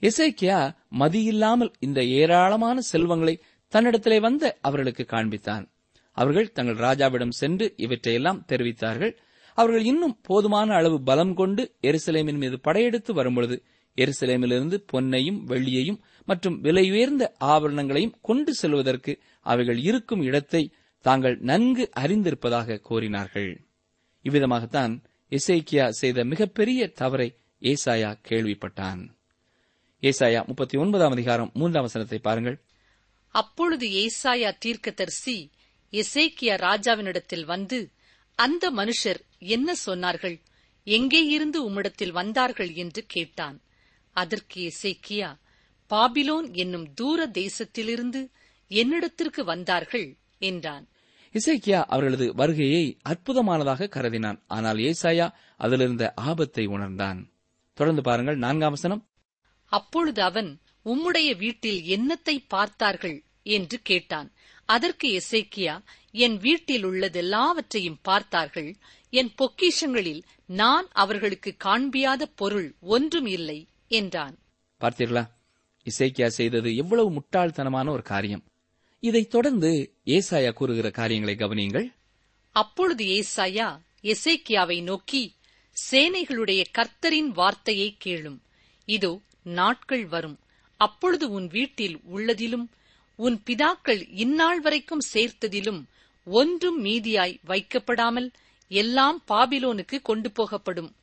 இசைக்கியா 0.00 0.76
மதியில்லாமல் 0.98 1.72
இந்த 1.78 2.04
ஏராளமான 2.04 2.80
செல்வங்களை 2.80 3.40
தன்னிடத்திலே 3.72 4.20
வந்த 4.20 4.58
அவர்களுக்கு 4.60 5.06
காண்பித்தான். 5.08 5.64
அவர்கள் 6.10 6.52
தங்கள் 6.52 6.76
ராஜாவிடம் 6.76 7.28
சென்று 7.28 7.74
இவற்றையெல்லாம் 7.76 8.44
தெரிவித்தார்கள். 8.48 9.16
அவர்கள் 9.54 9.84
இன்னும் 9.84 10.18
போதுமான 10.22 10.74
அளவு 10.74 11.02
பலம் 11.02 11.34
கொண்டு 11.34 11.74
எருசலேமின் 11.82 12.36
மீது 12.36 12.60
படையெடுத்து 12.60 13.14
வரும்பொழுது 13.14 13.64
எருசலேமிலிருந்து 13.96 14.76
பொன்னையும் 14.92 15.40
வெள்ளியையும் 15.46 16.00
மற்றும் 16.24 16.62
விலையுயர்ந்த 16.62 17.28
ஆபரணங்களையும் 17.40 18.14
கொண்டு 18.20 18.54
செல்வதற்கு 18.54 19.22
அவைகள் 19.40 19.78
இருக்கும் 19.78 20.22
இடத்தை 20.22 20.72
தாங்கள் 21.00 21.38
நன்கு 21.38 21.90
அறிந்திருப்பதாக 21.96 22.78
கூறினார்கள். 22.78 23.66
இவ்விதமாகத்தான் 24.22 25.02
இசைக்கியா 25.30 25.88
செய்த 25.88 26.24
மிகப்பெரிய 26.24 26.88
தவறை 26.88 27.36
ஏசாயா 27.60 28.18
கேள்விப்பட்டான். 28.28 29.08
ஏசாயா 30.00 30.46
முப்பத்தி 30.46 30.78
ஒன்பதாம் 30.78 31.10
அதிகாரம் 31.10 31.50
மூன்றாம் 31.54 31.82
வசனத்தை 31.82 32.18
பாருங்கள். 32.18 32.62
அப்பொழுது 33.30 33.88
ஏசாயா 33.88 34.58
தீர்க்கதரிசி 34.58 35.50
எசேக்கியா 35.92 36.56
ராஜாவினிடத்தில் 36.58 37.44
வந்து 37.44 37.90
அந்த 38.34 38.70
மனுஷர் 38.70 39.20
என்ன 39.38 39.74
சொன்னார்கள்? 39.86 40.40
எங்கே 40.84 41.26
இருந்து 41.26 41.70
உம்மிடத்தில் 41.70 42.12
வந்தார்கள்? 42.12 42.72
என்று 42.72 43.04
கேட்டான். 43.06 43.60
அதற்கு 44.22 44.60
எசேக்கியா 44.70 45.30
பாபிலோன் 45.90 46.46
என்னும் 46.62 46.86
தூர 46.94 47.26
தேசத்திலிருந்து 47.34 48.20
என்னிடத்திற்கு 48.70 49.42
வந்தார்கள் 49.44 50.06
என்றான். 50.38 50.84
இசைக்கியா 51.34 51.80
அவர்களது 51.86 52.26
வருகையை 52.34 52.84
அற்புதமானதாக 53.04 53.88
கருதினான். 53.96 54.38
ஆனால் 54.46 54.78
ஏசாயா 54.88 55.26
அதிலிருந்த 55.60 56.04
ஆபத்தை 56.28 56.64
உணர்ந்தான். 56.66 57.20
தொடர்ந்து 57.78 58.02
பாருங்கள் 58.02 58.38
நான்காம் 58.44 58.74
வசனம். 58.76 59.02
அப்பொழுது 59.72 60.20
அவன் 60.22 60.50
உம்முடைய 60.86 61.30
வீட்டில் 61.36 61.80
என்னத்தை 61.96 62.36
பார்த்தார்கள்? 62.48 63.18
என்று 63.56 63.78
கேட்டான். 63.82 64.28
அதற்கு 64.68 65.08
எசேக்கியா 65.20 65.74
என் 66.24 66.36
வீட்டில் 66.36 66.86
உள்ளதெல்லாவற்றையும் 66.86 68.02
பார்த்தார்கள். 68.02 68.70
என் 69.12 69.32
பொக்கிஷங்களில் 69.40 70.22
நான் 70.60 70.86
அவர்களுக்கு 70.94 71.50
காண்பியாத 71.64 72.22
பொருள் 72.34 72.68
ஒன்றும் 72.94 73.28
இல்லை. 73.36 73.58
என்றான். 73.88 74.38
பார்த்தீர்களா? 74.80 75.28
இசைக்கியா 75.84 76.26
செய்தது 76.26 76.76
எவ்வளவு 76.76 77.12
முட்டாள்தனமான 77.12 77.88
ஒரு 77.88 78.02
காரியம். 78.02 78.44
இதைத் 79.00 79.30
தொடர்ந்து 79.30 79.92
ஏசாயா 80.06 80.52
கூறுகிற 80.52 80.90
காரியங்களை 80.90 81.34
கவனியுங்கள். 81.34 81.94
அப்பொழுது 82.50 83.04
ஏசாயா 83.04 83.80
எசேக்கியாவை 84.02 84.82
நோக்கி 84.82 85.34
சேனைகளுடைய 85.90 86.64
கர்த்தரின் 86.78 87.26
வார்த்தையை 87.26 87.96
கேளும். 88.04 88.38
இதோ 88.84 89.20
நாட்கள் 89.42 90.06
வரும். 90.06 90.38
அப்பொழுது 90.76 91.30
உன் 91.30 91.46
வீட்டில் 91.46 92.00
உள்ளதிலும் 92.04 92.70
உன் 93.16 93.42
பிதாக்கள் 93.46 94.08
இந்நாள் 94.10 94.60
வரைக்கும் 94.60 95.00
சேர்த்ததிலும் 95.14 95.84
ஒன்றும் 96.24 96.84
மீதியாய் 96.84 97.40
வைக்கப்படாமல் 97.46 98.32
எல்லாம் 98.68 99.22
பாபிலோனுக்கு 99.28 100.02
கொண்டு 100.02 100.30
போகப்படும். 100.30 100.94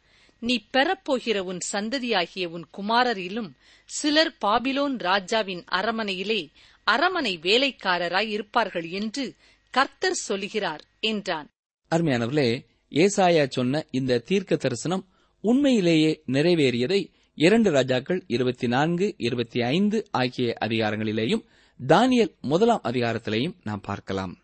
நீ 0.43 0.55
பெறப்போகிற 0.73 1.37
உன் 1.37 1.59
சந்ததியாகிய 1.71 2.45
உன் 2.45 2.65
குமாரரிலும் 2.77 3.49
சிலர் 3.85 4.37
பாபிலோன் 4.45 4.97
ராஜாவின் 4.97 5.63
அரமனையிலே 5.71 6.51
அரமனை 6.83 7.39
வேலைக்காரராய் 7.41 8.27
இருப்பார்கள் 8.27 8.87
என்று 8.89 9.35
கர்த்தர் 9.69 10.13
சொல்கிறார் 10.13 10.83
என்றான். 10.99 11.47
அருமையானவர்களே 11.95 12.49
ஏசாயா 12.91 13.49
சொன்ன 13.49 13.85
இந்த 13.91 14.19
தீர்க்க 14.19 14.55
தரிசனம் 14.55 15.07
உண்மையிலேயே 15.41 16.23
நிறைவேறியதை 16.27 17.11
இரண்டு 17.35 17.71
ராஜாக்கள் 17.71 18.23
இருபத்தி 18.27 18.67
நான்கு 18.67 19.13
இருபத்தி 19.17 19.61
ஐந்து 19.61 20.07
ஆகிய 20.11 20.57
அதிகாரங்களிலேயும் 20.61 21.45
தானியல் 21.87 22.33
முதலாம் 22.41 22.81
அதிகாரத்திலேயும் 22.83 23.55
நாம் 23.63 23.81
பார்க்கலாம். 23.81 24.43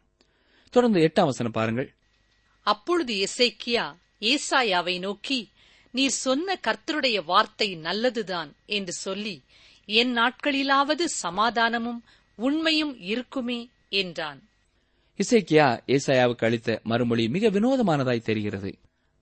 தொடர்ந்து 0.69 0.99
எட்டாம் 0.99 1.25
வசனம் 1.25 1.51
பாருங்கள். 1.51 1.93
அப்பொழுது 2.61 3.13
எசேக்கியா 3.13 3.85
ஏசாயாவை 4.19 4.99
நோக்கி 4.99 5.49
நீர் 5.91 6.09
சொன்ன 6.09 6.59
கர்த்தருடைய 6.67 7.25
வார்த்தை 7.25 7.75
நல்லதுதான் 7.75 8.55
என்று 8.65 8.91
சொல்லி 8.91 9.43
என் 9.85 10.17
நாட்களிலாவது 10.17 11.05
சமாதானமும் 11.05 12.03
உண்மையும் 12.35 12.99
இருக்குமே 12.99 13.69
என்றான். 13.89 14.47
இசைக்கியா 15.17 15.81
ஏசாயாவுக்கு 15.87 16.45
அளித்த 16.45 16.79
மறுமொழி 16.83 17.29
மிக 17.29 17.49
வினோதமானதாய் 17.49 18.21
தெரிகிறது. 18.21 18.77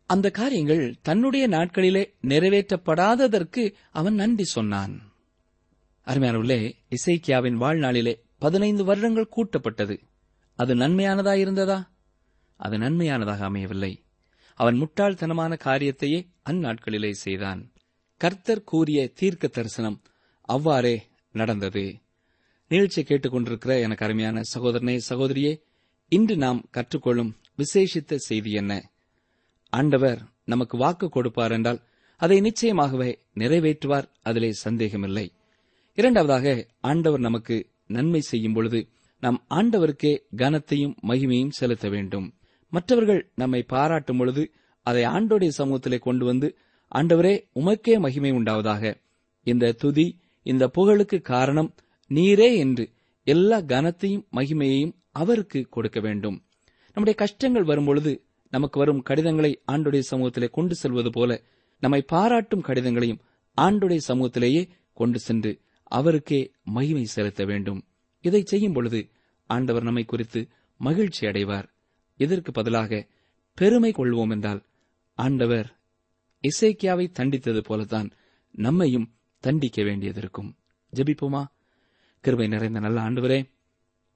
அந்த 0.05 0.29
காரியங்கள் 0.29 0.95
தன்னுடைய 1.01 1.47
நாட்களிலே 1.47 2.13
நிறைவேற்றப்படாததற்கு 2.21 3.73
அவன் 3.91 4.13
நன்றி 4.13 4.43
சொன்னான். 4.43 5.11
அருமையானவர்களே 6.05 6.75
இசைக்கியாவின் 6.89 7.57
வாழ்நாளிலே 7.57 8.19
பதினைந்து 8.39 8.83
வருடங்கள் 8.83 9.29
கூட்டப்பட்டது. 9.35 9.99
அது 10.55 10.75
நன்மையானதாயிருந்ததா? 10.75 11.87
அது 12.57 12.77
நன்மையானதாக 12.77 13.45
அமையவில்லை. 13.45 14.01
அவன் 14.59 14.77
முட்டாள்தனமான 14.81 15.53
காரியத்தையே 15.63 16.19
அந்நாட்களிலே 16.49 17.11
செய்தான். 17.11 17.61
கர்த்தர் 18.21 18.63
கூறிய 18.63 18.99
தீர்க்க 19.07 19.47
தரிசனம் 19.47 20.01
அவ்வாறே 20.41 20.95
நடந்தது. 21.31 21.85
நிகழ்ச்சியை 22.67 23.05
கேட்டுக்கொண்டிருக்கிற 23.07 23.81
எனக்கு 23.81 24.05
அருமையான 24.05 24.41
சகோதரனே 24.53 24.95
சகோதரியே 25.09 25.53
இன்று 26.11 26.37
நாம் 26.37 26.69
கற்றுக்கொள்ளும் 26.73 27.31
விசேஷித்த 27.57 28.15
செய்தி 28.15 28.51
என்ன? 28.51 28.73
ஆண்டவர் 29.73 30.19
நமக்கு 30.45 30.77
வாக்கு 30.77 31.09
கொடுப்பார் 31.09 31.51
என்றால் 31.51 31.81
அதை 32.21 32.37
நிச்சயமாகவே 32.41 33.09
நிறைவேற்றுவார் 33.35 34.07
அதிலே 34.21 34.51
சந்தேகமில்லை. 34.51 35.25
இரண்டாவதாக 35.97 36.67
ஆண்டவர் 36.81 37.19
நமக்கு 37.19 37.55
நன்மை 37.87 38.21
செய்யும் 38.21 38.53
பொழுது 38.53 38.79
நாம் 39.23 39.39
ஆண்டவருக்கே 39.49 40.13
கனத்தையும் 40.37 40.97
மகிமையும் 41.03 41.55
செலுத்த 41.59 41.89
வேண்டும். 41.89 42.27
மற்றவர்கள் 42.69 43.31
நம்மை 43.35 43.63
பாராட்டும் 43.63 44.17
பொழுது 44.17 44.51
அதை 44.83 45.03
ஆண்டோடைய 45.03 45.51
சமூகத்திலே 45.57 45.99
கொண்டு 45.99 46.25
வந்து 46.25 46.57
ஆண்டவரே 46.95 47.43
உமக்கே 47.55 47.99
மகிமை 47.99 48.31
உண்டாவதாக. 48.31 48.95
இந்த 49.43 49.71
துதி 49.71 50.17
இந்த 50.43 50.67
புகழுக்கு 50.67 51.21
காரணம் 51.21 51.73
நீரே 52.09 52.55
என்று 52.57 52.89
எல்லா 53.23 53.61
கனத்தையும் 53.61 54.25
மகிமையையும் 54.31 54.93
அவருக்கு 55.11 55.67
கொடுக்க 55.69 55.99
வேண்டும். 55.99 56.43
நம்முடைய 56.87 57.19
கஷ்டங்கள் 57.19 57.63
வரும்பொழுது 57.63 58.23
நமக்கு 58.49 58.79
வரும் 58.79 59.01
கடிதங்களை 59.01 59.61
ஆண்டுடைய 59.71 60.01
சமூகத்திலே 60.11 60.49
கொண்டு 60.49 60.75
செல்வது 60.75 61.09
போல 61.09 61.41
நம்மை 61.79 62.01
பாராட்டும் 62.01 62.61
கடிதங்களையும் 62.61 63.21
ஆண்டுடைய 63.57 63.99
சமூகத்திலேயே 64.07 64.69
கொண்டு 64.93 65.19
சென்று 65.19 65.59
அவருக்கே 65.83 66.51
மகிமை 66.63 67.03
செலுத்த 67.03 67.45
வேண்டும். 67.45 67.85
இதை 68.21 68.41
செய்யும் 68.45 68.73
பொழுது 68.73 69.09
ஆண்டவர் 69.45 69.83
நம்மை 69.83 70.03
குறித்து 70.03 70.47
மகிழ்ச்சி 70.77 71.27
அடைவார் 71.27 71.67
இதற்கு 72.17 72.51
பதிலாக 72.51 73.07
பெருமை 73.57 73.91
கொள்வோம் 73.91 74.29
என்றால் 74.29 74.61
ஆண்டவர் 75.17 75.67
இசைக்கியாவை 76.43 77.05
தண்டித்தது 77.19 77.59
போலத்தான் 77.59 78.09
நம்மையும் 78.51 79.07
தண்டிக்க 79.39 79.83
வேண்டியதிருக்கும். 79.83 80.49
ஜபிப்போமா? 80.93 81.43
கிருபை 82.23 82.47
நிறைந்த 82.47 82.79
நல்ல 82.79 83.01
ஆண்டவரே 83.01 83.39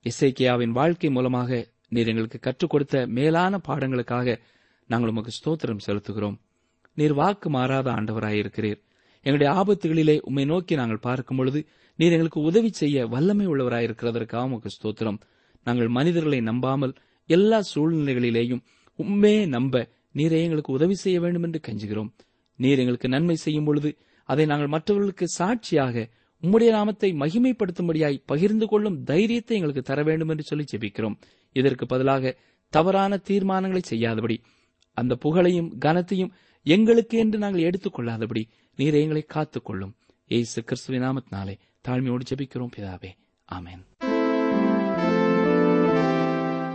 இசைக்கியாவின் 0.05 0.75
வாழ்க்கை 0.79 1.09
மூலமாக 1.09 1.67
நீர் 1.89 2.07
எங்களுக்கு 2.07 2.39
கற்றுக் 2.39 2.69
கொடுத்த 2.69 3.07
மேலான 3.07 3.59
பாடங்களுக்காக 3.67 4.39
நாங்கள் 4.87 5.09
உமக்கு 5.09 5.31
ஸ்தோத்திரம் 5.31 5.83
செலுத்துகிறோம். 5.85 6.37
நீர் 6.93 7.13
வாக்கு 7.13 7.49
மாறாத 7.49 7.91
ஆண்டவராயிருக்கிறீர். 7.91 8.79
எங்களுடைய 9.25 9.49
ஆபத்துகளிலே 9.53 10.19
உம்மை 10.19 10.45
நோக்கி 10.45 10.75
நாங்கள் 10.75 11.05
பார்க்கும் 11.07 11.37
பொழுது 11.37 11.59
நீர் 11.95 12.11
எங்களுக்கு 12.11 12.39
உதவி 12.41 12.69
செய்ய 12.71 13.05
வல்லமை 13.07 13.47
உள்ளவராயிருக்கிறதற்காக 13.47 14.43
உமக்கு 14.43 14.69
ஸ்தோத்திரம். 14.77 15.19
நாங்கள் 15.63 15.87
மனிதர்களை 15.87 16.41
நம்பாமல் 16.41 16.95
எல்லா 17.35 17.59
சூழ்நிலைகளிலேயும் 17.73 18.63
உம்மே 18.99 19.35
நம்ப 19.55 19.83
நீரை 20.19 20.39
எங்களுக்கு 20.45 20.77
உதவி 20.77 20.95
செய்ய 21.03 21.17
வேண்டும் 21.23 21.45
என்று 21.47 21.59
கஞ்சுகிறோம். 21.67 22.09
நீர் 22.59 22.81
எங்களுக்கு 22.83 23.07
நன்மை 23.13 23.35
செய்யும் 23.45 23.67
பொழுது 23.67 23.89
அதை 24.29 24.45
நாங்கள் 24.45 24.73
மற்றவர்களுக்கு 24.75 25.25
சாட்சியாக 25.39 26.03
உம்முடைய 26.43 26.69
நாமத்தை 26.77 27.09
மகிமைப்படுத்தும்படியாய் 27.13 28.23
பகிர்ந்து 28.25 28.65
கொள்ளும் 28.67 28.97
தைரியத்தை 29.03 29.55
எங்களுக்கு 29.57 29.83
தர 29.89 29.99
வேண்டும் 30.03 30.31
என்று 30.33 30.43
சொல்லி 30.43 30.65
ஜெபிக்கிறோம். 30.71 31.17
இதற்கு 31.55 31.85
பதிலாக 31.85 32.33
தவறான 32.73 33.19
தீர்மானங்களை 33.29 33.81
செய்யாதபடி 33.91 34.37
அந்த 34.97 35.13
புகழையும் 35.15 35.69
கனத்தையும் 35.85 36.33
எங்களுக்கு 36.65 37.15
என்று 37.23 37.37
நாங்கள் 37.43 37.67
எடுத்துக் 37.69 37.95
கொள்ளாதபடி 37.97 38.43
நீர் 38.79 39.01
எங்களை 39.03 39.23
காத்துக் 39.35 39.65
கொள்ளும் 39.65 39.95
ஏசு 40.31 40.59
கிறிஸ்துவ 40.63 40.99
நாமத்தினாலே 41.05 41.55
தாழ்மையோடு 41.87 42.27
ஜெபிக்கிறோம் 42.29 42.73
பிதாவே. 42.77 43.11
ஆமேன். 43.49 43.83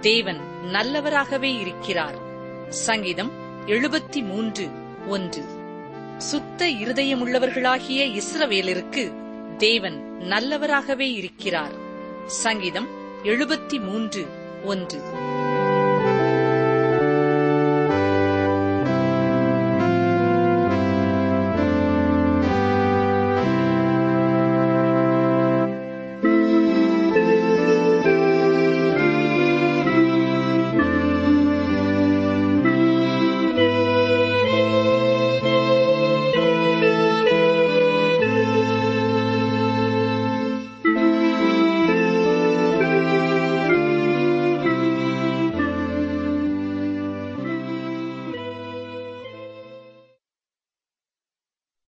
தேவன் 0.00 0.40
நல்லவராகவே 0.72 1.58
இருக்கிறார். 1.58 2.14
சங்கீதம் 2.68 3.30
எழுபத்தி 3.66 4.24
மூன்று 4.24 4.68
ஒன்று. 5.06 5.44
சுத்த 6.18 6.66
இருதயமுள்ளவர்களாகிய 6.66 8.20
இஸ்ரவேலருக்கு 8.20 9.12
தேவன் 9.56 10.16
நல்லவராகவே 10.20 11.12
இருக்கிறார். 11.12 11.72
சங்கீதம் 12.26 12.88
எழுபத்தி 13.24 13.80
மூன்று 13.80 14.26
ஒன்று. 14.64 15.17